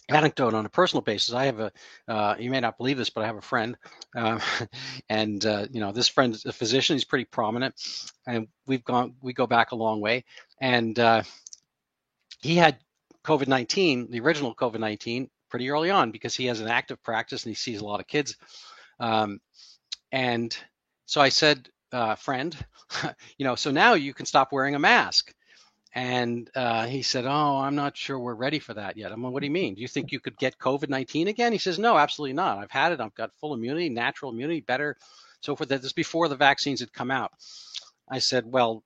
[0.09, 1.33] anecdote on a personal basis.
[1.33, 1.71] I have a,
[2.07, 3.77] uh, you may not believe this, but I have a friend,
[4.15, 4.39] um,
[5.09, 6.95] and uh, you know this friend is a physician.
[6.95, 7.75] He's pretty prominent,
[8.27, 10.25] and we've gone we go back a long way.
[10.61, 11.23] And uh,
[12.39, 12.77] he had
[13.23, 17.45] COVID nineteen, the original COVID nineteen, pretty early on because he has an active practice
[17.45, 18.35] and he sees a lot of kids.
[18.99, 19.39] Um,
[20.11, 20.53] and
[21.05, 22.53] so I said, uh, friend,
[23.37, 25.33] you know, so now you can stop wearing a mask.
[25.93, 29.31] And uh, he said, "Oh, I'm not sure we're ready for that yet." I'm like,
[29.31, 29.75] "What do you mean?
[29.75, 32.57] Do you think you could get COVID-19 again?" He says, "No, absolutely not.
[32.57, 32.99] I've had it.
[32.99, 34.97] I've got full immunity, natural immunity, better,
[35.39, 37.31] so forth." That this before the vaccines had come out.
[38.09, 38.83] I said, "Well,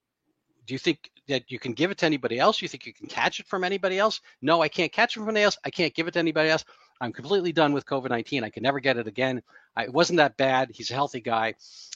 [0.68, 2.62] do you think that you can give it to anybody else?
[2.62, 4.22] You think you can catch it from anybody else?
[4.42, 5.58] No, I can't catch it from anybody else.
[5.64, 6.66] I can't give it to anybody else.
[7.02, 8.44] I'm completely done with COVID 19.
[8.44, 9.42] I can never get it again.
[9.76, 10.70] I, it wasn't that bad.
[10.74, 11.54] He's a healthy guy,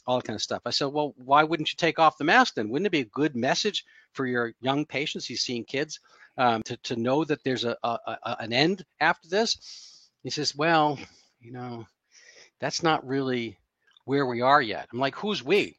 [0.07, 0.61] all that kind of stuff.
[0.65, 2.69] I said, well, why wouldn't you take off the mask then?
[2.69, 5.25] Wouldn't it be a good message for your young patients?
[5.25, 5.99] He's seeing kids
[6.37, 10.09] um, to, to know that there's a, a, a, an end after this.
[10.23, 10.97] He says, well,
[11.41, 11.85] you know,
[12.59, 13.57] that's not really
[14.05, 14.87] where we are yet.
[14.91, 15.77] I'm like, who's we?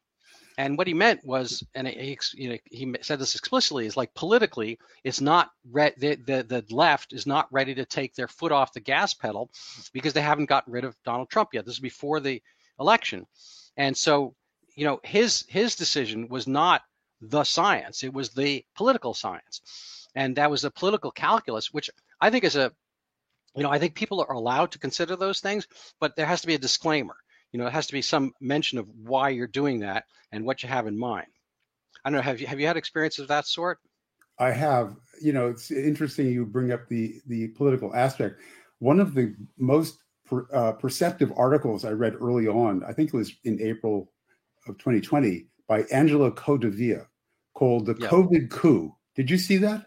[0.57, 4.15] And what he meant was, and he, you know, he said this explicitly, is like
[4.15, 8.53] politically, it's not re- the, the the left is not ready to take their foot
[8.53, 9.51] off the gas pedal
[9.93, 11.65] because they haven't gotten rid of Donald Trump yet.
[11.65, 12.41] This is before the
[12.79, 13.27] election,
[13.77, 14.37] and so
[14.77, 16.83] you know his his decision was not
[17.21, 21.91] the science; it was the political science, and that was a political calculus, which
[22.21, 22.71] I think is a
[23.57, 25.67] you know I think people are allowed to consider those things,
[25.99, 27.17] but there has to be a disclaimer
[27.55, 30.65] you know, it has to be some mention of why you're doing that and what
[30.65, 31.29] you have in mind.
[32.05, 32.23] I don't know.
[32.23, 33.79] Have you have you had experiences of that sort?
[34.41, 34.97] I have.
[35.23, 38.41] You know, it's interesting you bring up the the political aspect.
[38.81, 43.17] One of the most per, uh, perceptive articles I read early on, I think it
[43.17, 44.11] was in April
[44.67, 47.07] of 2020, by Angelo Codevilla,
[47.55, 48.11] called "The yep.
[48.11, 49.87] COVID Coup." Did you see that?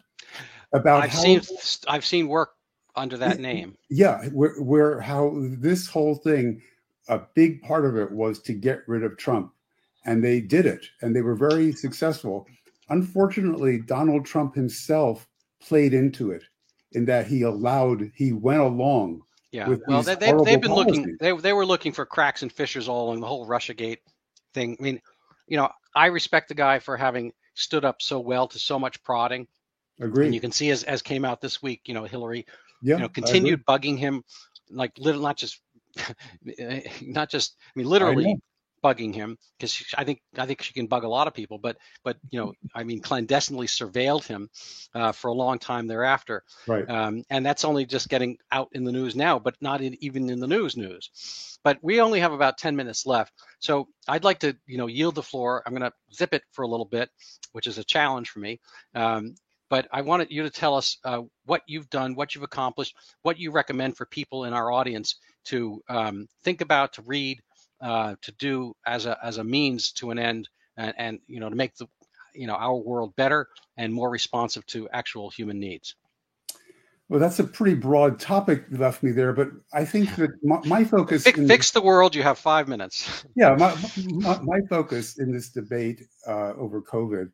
[0.72, 1.42] About I've how, seen
[1.90, 2.52] I've seen work
[2.96, 3.76] under that name.
[3.90, 6.62] Yeah, where, where how this whole thing
[7.10, 9.54] a big part of it was to get rid of Trump.
[10.06, 12.48] And they did it, and they were very successful.
[12.90, 15.28] Unfortunately, Donald Trump himself
[15.60, 16.44] played into it
[16.94, 19.22] in that he allowed, he went along.
[19.52, 20.98] Yeah, well, they, they, have been policies.
[20.98, 24.00] looking, they, they were looking for cracks and fissures all along the whole Russiagate
[24.54, 24.78] thing.
[24.80, 25.02] I mean,
[25.48, 29.02] you know, I respect the guy for having stood up so well to so much
[29.04, 29.48] prodding.
[30.00, 30.26] Agree.
[30.26, 32.46] And you can see as, as came out this week, you know, Hillary,
[32.82, 34.24] yeah, you know, continued bugging him,
[34.70, 35.62] like little, not just
[37.02, 38.36] not just I mean literally I
[38.84, 41.78] bugging him because I think I think she can bug a lot of people, but
[42.04, 44.50] but you know I mean clandestinely surveilled him
[44.94, 46.90] uh, for a long time thereafter, right?
[46.90, 50.30] Um, and that's only just getting out in the news now, but not in, even
[50.30, 51.60] in the news news.
[51.64, 55.16] But we only have about ten minutes left, so I'd like to you know yield
[55.16, 55.64] the floor.
[55.66, 57.10] I'm going to zip it for a little bit,
[57.52, 58.60] which is a challenge for me.
[58.96, 59.36] Um,
[59.70, 63.40] but I wanted you to tell us uh, what you've done, what you've accomplished, what
[63.40, 65.16] you recommend for people in our audience
[65.46, 67.40] to um, think about, to read,
[67.82, 71.50] uh, to do as a as a means to an end, and, and you know
[71.50, 71.88] to make the
[72.34, 73.48] you know our world better
[73.78, 75.96] and more responsive to actual human needs.
[77.10, 80.60] Well, that's a pretty broad topic you left me there, but I think that my,
[80.66, 82.14] my focus fix, fix, the world.
[82.14, 83.26] You have five minutes.
[83.34, 83.74] Yeah, my,
[84.08, 87.32] my, my focus in this debate uh, over COVID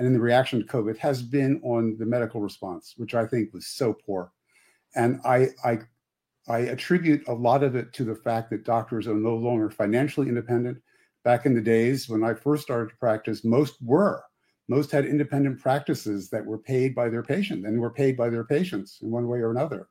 [0.00, 3.52] and in the reaction to COVID has been on the medical response, which I think
[3.52, 4.32] was so poor.
[4.96, 5.80] And I, I
[6.48, 10.26] I attribute a lot of it to the fact that doctors are no longer financially
[10.26, 10.78] independent.
[11.22, 14.24] Back in the days when I first started to practice, most were.
[14.68, 18.44] Most had independent practices that were paid by their patient and were paid by their
[18.44, 19.88] patients in one way or another.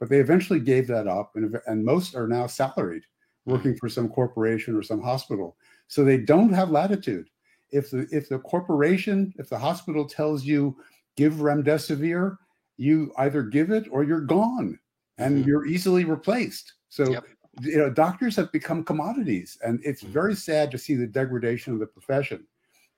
[0.00, 3.04] But they eventually gave that up, and, and most are now salaried,
[3.46, 3.78] working hmm.
[3.78, 5.56] for some corporation or some hospital.
[5.86, 7.28] So they don't have latitude.
[7.74, 10.76] If the if the corporation, if the hospital tells you
[11.16, 12.36] give remdesivir,
[12.76, 14.78] you either give it or you're gone
[15.18, 15.48] and mm-hmm.
[15.48, 16.72] you're easily replaced.
[16.88, 17.24] So, yep.
[17.60, 20.12] you know, doctors have become commodities, and it's mm-hmm.
[20.12, 22.46] very sad to see the degradation of the profession.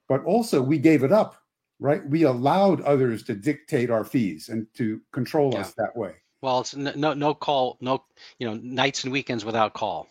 [0.09, 1.37] But also, we gave it up,
[1.81, 2.07] right?
[2.09, 5.61] We allowed others to dictate our fees and to control yeah.
[5.61, 6.15] us that way.
[6.43, 8.05] Well, it's no no call, no
[8.39, 10.09] you know nights and weekends without call.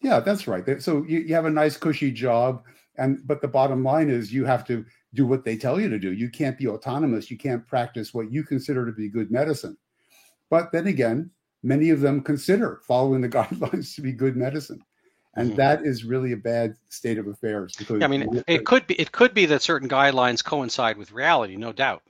[0.00, 0.82] Yeah, that's right.
[0.82, 2.62] So you, you have a nice cushy job,
[2.96, 4.84] and but the bottom line is you have to
[5.14, 6.12] do what they tell you to do.
[6.12, 7.30] You can't be autonomous.
[7.30, 9.76] You can't practice what you consider to be good medicine.
[10.50, 11.30] But then again,
[11.62, 14.82] many of them consider following the guidelines to be good medicine
[15.34, 15.56] and mm-hmm.
[15.56, 18.94] that is really a bad state of affairs because yeah, i mean it could be
[18.94, 22.02] it could be that certain guidelines coincide with reality no doubt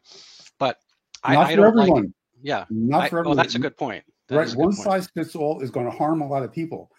[0.58, 0.78] but
[1.22, 2.10] I, not I, for everyone like,
[2.42, 3.36] yeah not for everyone.
[3.36, 6.26] that's a good point that right one size fits all is going to harm a
[6.26, 6.90] lot of people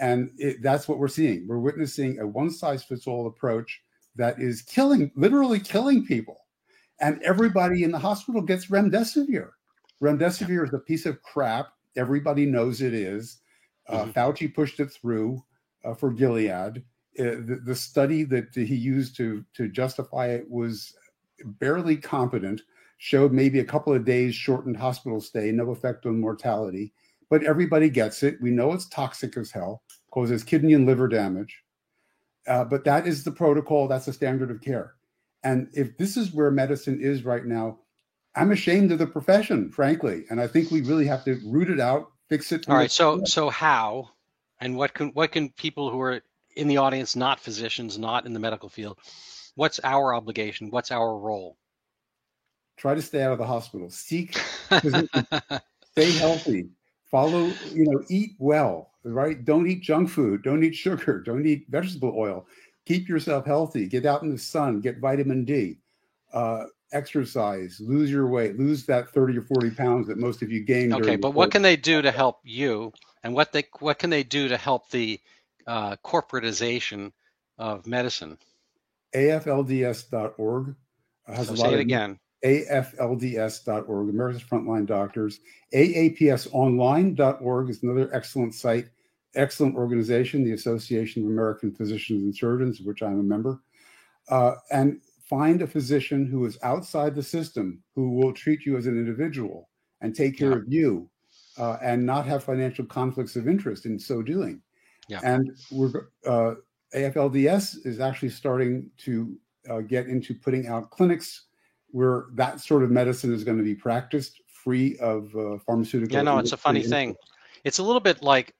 [0.00, 3.82] and it, that's what we're seeing we're witnessing a one size fits all approach
[4.16, 6.46] that is killing literally killing people
[7.00, 9.50] and everybody in the hospital gets remdesivir
[10.02, 13.38] remdesivir is a piece of crap Everybody knows it is.
[13.88, 14.10] Uh, mm-hmm.
[14.10, 15.44] Fauci pushed it through
[15.84, 16.84] uh, for Gilead.
[17.18, 20.94] Uh, the, the, study that he used to to justify it was
[21.44, 22.62] barely competent.
[22.98, 26.92] Showed maybe a couple of days shortened hospital stay, no effect on mortality.
[27.30, 28.40] But everybody gets it.
[28.40, 31.62] We know it's toxic as hell, causes kidney and liver damage.
[32.46, 33.88] Uh, but that is the protocol.
[33.88, 34.94] That's the standard of care.
[35.42, 37.78] And if this is where medicine is right now,
[38.34, 41.80] I'm ashamed of the profession, frankly, and I think we really have to root it
[41.80, 42.68] out, fix it.
[42.68, 42.90] All right.
[42.90, 44.10] So, so how,
[44.60, 46.20] and what can what can people who are
[46.56, 48.98] in the audience, not physicians, not in the medical field,
[49.54, 50.70] what's our obligation?
[50.70, 51.56] What's our role?
[52.76, 53.90] Try to stay out of the hospital.
[53.90, 54.36] Seek,
[54.72, 56.68] stay healthy.
[57.10, 58.90] Follow, you know, eat well.
[59.02, 59.44] Right?
[59.44, 60.42] Don't eat junk food.
[60.42, 61.20] Don't eat sugar.
[61.24, 62.46] Don't eat vegetable oil.
[62.86, 63.86] Keep yourself healthy.
[63.86, 64.80] Get out in the sun.
[64.80, 65.78] Get vitamin D.
[66.32, 70.60] Uh, exercise, lose your weight, lose that 30 or 40 pounds that most of you
[70.60, 70.92] gained.
[70.94, 72.92] Okay, but what can they do to help you
[73.22, 75.20] and what they what can they do to help the
[75.66, 77.12] uh, corporatization
[77.58, 78.38] of medicine?
[79.14, 80.74] AFLDS.org
[81.26, 82.18] has so a lot say it of, again.
[82.44, 85.40] AFLDS.org, America's Frontline Doctors.
[85.74, 88.88] AAPSonline.org is another excellent site,
[89.34, 93.60] excellent organization, the Association of American Physicians and Surgeons, of which I'm a member.
[94.28, 98.86] Uh, and find a physician who is outside the system who will treat you as
[98.86, 99.68] an individual
[100.00, 100.56] and take care yeah.
[100.56, 101.08] of you
[101.58, 104.60] uh, and not have financial conflicts of interest in so doing.
[105.08, 105.20] Yeah.
[105.22, 106.54] And we're uh,
[106.94, 109.36] AFLDS is actually starting to
[109.68, 111.46] uh, get into putting out clinics
[111.92, 116.16] where that sort of medicine is going to be practiced free of uh, pharmaceutical.
[116.16, 117.16] Yeah, no, it's a funny thing.
[117.64, 118.54] It's a little bit like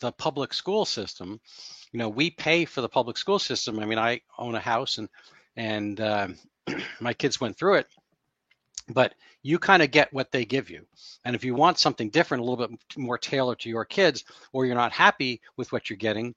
[0.00, 1.40] the public school system.
[1.92, 3.78] You know, we pay for the public school system.
[3.78, 5.08] I mean, I own a house and
[5.56, 6.28] and uh,
[7.00, 7.86] my kids went through it,
[8.88, 10.86] but you kind of get what they give you.
[11.24, 14.66] And if you want something different, a little bit more tailored to your kids, or
[14.66, 16.34] you're not happy with what you're getting,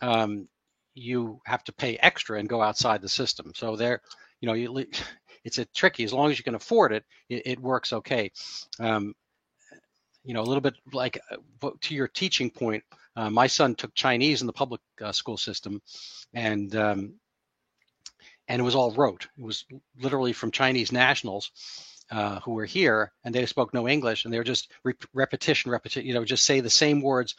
[0.00, 0.48] um,
[0.94, 3.52] you have to pay extra and go outside the system.
[3.54, 4.00] So there,
[4.40, 4.86] you know, you,
[5.44, 6.04] it's a tricky.
[6.04, 8.30] As long as you can afford it, it, it works okay.
[8.78, 9.14] Um,
[10.24, 12.84] you know, a little bit like uh, to your teaching point.
[13.16, 15.82] Uh, my son took Chinese in the public uh, school system,
[16.34, 17.14] and um,
[18.46, 19.28] and it was all rote.
[19.38, 19.64] It was
[20.00, 21.50] literally from Chinese nationals
[22.10, 25.70] uh, who were here, and they spoke no English, and they were just re- repetition,
[25.70, 26.06] repetition.
[26.06, 27.34] You know, just say the same words,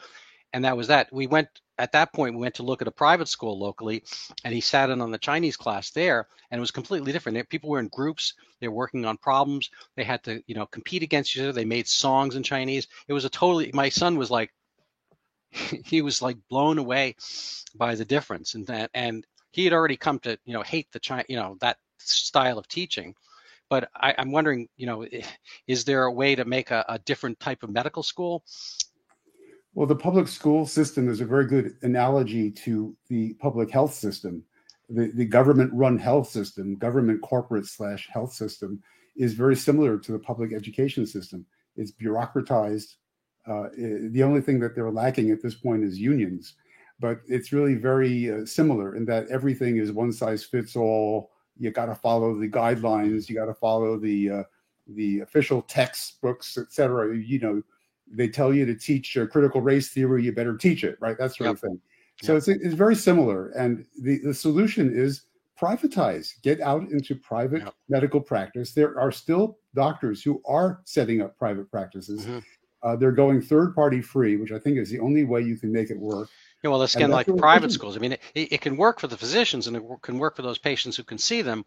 [0.52, 1.12] and that was that.
[1.12, 1.48] We went
[1.78, 2.34] at that point.
[2.34, 4.04] We went to look at a private school locally,
[4.44, 7.48] and he sat in on the Chinese class there, and it was completely different.
[7.48, 8.34] People were in groups.
[8.60, 9.70] They were working on problems.
[9.96, 11.52] They had to, you know, compete against each other.
[11.52, 12.88] They made songs in Chinese.
[13.08, 13.70] It was a totally.
[13.72, 14.52] My son was like,
[15.84, 17.16] he was like blown away
[17.74, 21.00] by the difference, and that, and he had already come to, you know, hate the
[21.00, 23.14] China, you know, that style of teaching
[23.68, 25.06] but I, am wondering, you know,
[25.66, 28.42] is there a way to make a, a, different type of medical school
[29.74, 34.42] well, the public school system is a very good analogy to the public health system.
[34.88, 38.82] The, the government run health system, government corporate slash health system,
[39.16, 41.46] is very similar to the public education system.
[41.76, 42.96] It's bureaucratized.
[43.46, 46.54] Uh, the only thing that they're lacking at this point is unions,
[46.98, 51.30] but it's really very uh, similar in that everything is one size fits all.
[51.58, 53.28] You got to follow the guidelines.
[53.28, 54.42] You got to follow the uh,
[54.88, 57.16] the official textbooks, etc.
[57.16, 57.62] You know,
[58.10, 61.16] they tell you to teach critical race theory, you better teach it, right?
[61.18, 61.54] That sort yep.
[61.54, 61.80] of thing.
[62.22, 62.38] So yep.
[62.38, 63.50] it's, it's very similar.
[63.50, 65.22] And the, the solution is
[65.60, 67.74] privatize, get out into private yep.
[67.88, 68.72] medical practice.
[68.72, 72.22] There are still doctors who are setting up private practices.
[72.26, 72.38] Mm-hmm.
[72.82, 75.70] Uh, they're going third party free, which I think is the only way you can
[75.70, 76.28] make it work.
[76.64, 77.96] Yeah, well, it's of like private schools.
[77.96, 80.58] I mean, it, it can work for the physicians and it can work for those
[80.58, 81.64] patients who can see them,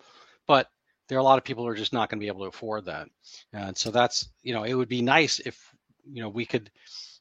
[0.48, 0.70] but
[1.08, 2.48] there are a lot of people who are just not going to be able to
[2.48, 3.08] afford that.
[3.52, 5.73] And so that's, you know, it would be nice if
[6.12, 6.70] you know we could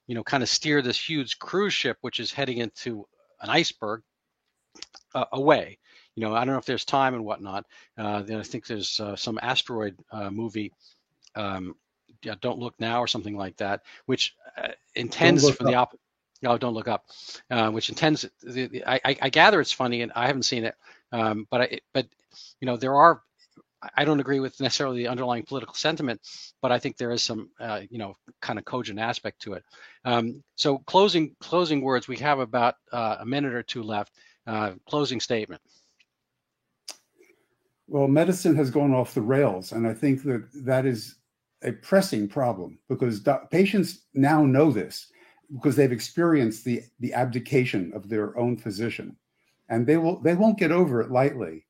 [0.06, 3.06] you know kind of steer this huge cruise ship which is heading into
[3.40, 4.02] an iceberg
[5.14, 5.78] uh, away.
[6.14, 7.64] You know i don't know if there's time and whatnot
[7.96, 10.72] uh, then i think there's uh, some asteroid uh, movie
[11.34, 11.74] um,
[12.22, 15.96] yeah, don't look now or something like that which uh, intends for the op
[16.42, 17.06] no don't look up
[17.50, 20.74] uh, which intends the, the, I, I gather it's funny and i haven't seen it
[21.12, 22.06] um, but I, but
[22.60, 23.22] you know there are
[23.96, 26.20] I don't agree with necessarily the underlying political sentiment,
[26.60, 29.64] but I think there is some, uh, you know, kind of cogent aspect to it.
[30.04, 32.08] Um, so closing closing words.
[32.08, 34.12] We have about uh, a minute or two left.
[34.46, 35.62] Uh, closing statement.
[37.86, 41.16] Well, medicine has gone off the rails, and I think that that is
[41.62, 45.06] a pressing problem because do- patients now know this
[45.52, 49.16] because they've experienced the the abdication of their own physician,
[49.68, 51.66] and they will they won't get over it lightly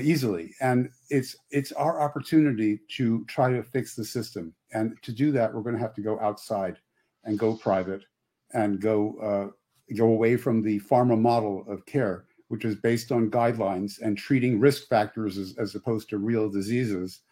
[0.00, 0.54] easily.
[0.60, 4.54] And it's it's our opportunity to try to fix the system.
[4.72, 6.78] And to do that we're going to have to go outside
[7.24, 8.04] and go private
[8.52, 13.28] and go uh, go away from the pharma model of care which is based on
[13.28, 17.22] guidelines and treating risk factors as, as opposed to real diseases.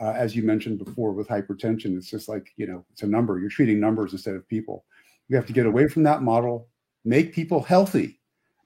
[0.00, 3.38] Uh, as you mentioned before with hypertension it's just like you know it's a number.
[3.38, 4.84] You're treating numbers instead of people.
[5.28, 6.68] We have to get away from that model
[7.06, 8.15] make people healthy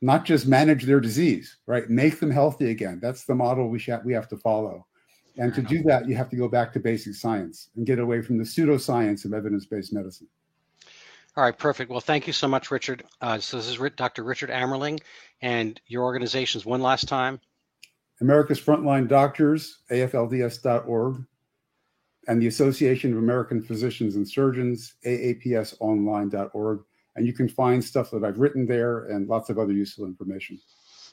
[0.00, 1.88] not just manage their disease, right?
[1.90, 3.00] Make them healthy again.
[3.02, 4.86] That's the model we sh- we have to follow.
[5.36, 8.20] And to do that, you have to go back to basic science and get away
[8.20, 10.28] from the pseudoscience of evidence-based medicine.
[11.36, 11.90] All right, perfect.
[11.90, 13.04] Well, thank you so much, Richard.
[13.20, 14.24] Uh, so this is Dr.
[14.24, 15.00] Richard Amerling,
[15.40, 17.40] and your organization's one last time.
[18.20, 21.24] America's Frontline Doctors, AFLDS.org,
[22.28, 26.80] and the Association of American Physicians and Surgeons, AAPSonline.org
[27.16, 30.58] and you can find stuff that I've written there and lots of other useful information.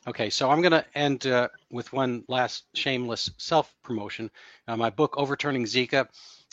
[0.07, 4.31] Okay, so I'm going to end uh, with one last shameless self promotion.
[4.67, 6.07] Uh, my book, Overturning Zika,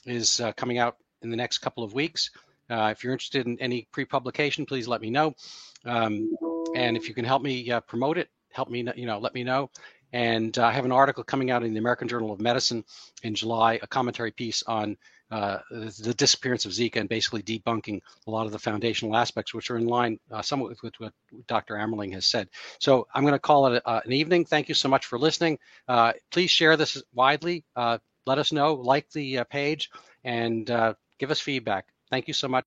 [0.07, 2.31] is uh, coming out in the next couple of weeks.
[2.69, 5.35] Uh, if you're interested in any pre publication, please let me know.
[5.85, 6.35] Um,
[6.75, 9.45] and if you can help me uh, promote it, help me, you know, let me
[9.45, 9.71] know.
[10.13, 12.85] And uh, I have an article coming out in the American Journal of Medicine
[13.23, 14.97] in July, a commentary piece on
[15.35, 19.69] uh, the disappearance of Zika and basically debunking a lot of the foundational aspects, which
[19.69, 21.13] are in line uh, somewhat with, with, what
[21.49, 21.75] Dr.
[21.75, 22.49] Amerling has said.
[22.79, 24.45] So I'm going to call it a, an evening.
[24.45, 25.59] Thank you so much for listening.
[25.89, 27.65] Uh, please share this widely.
[27.75, 29.91] Uh, let us know, like the uh, page,
[30.23, 30.67] and
[31.19, 31.87] give us feedback.
[32.11, 32.63] Thank you so much.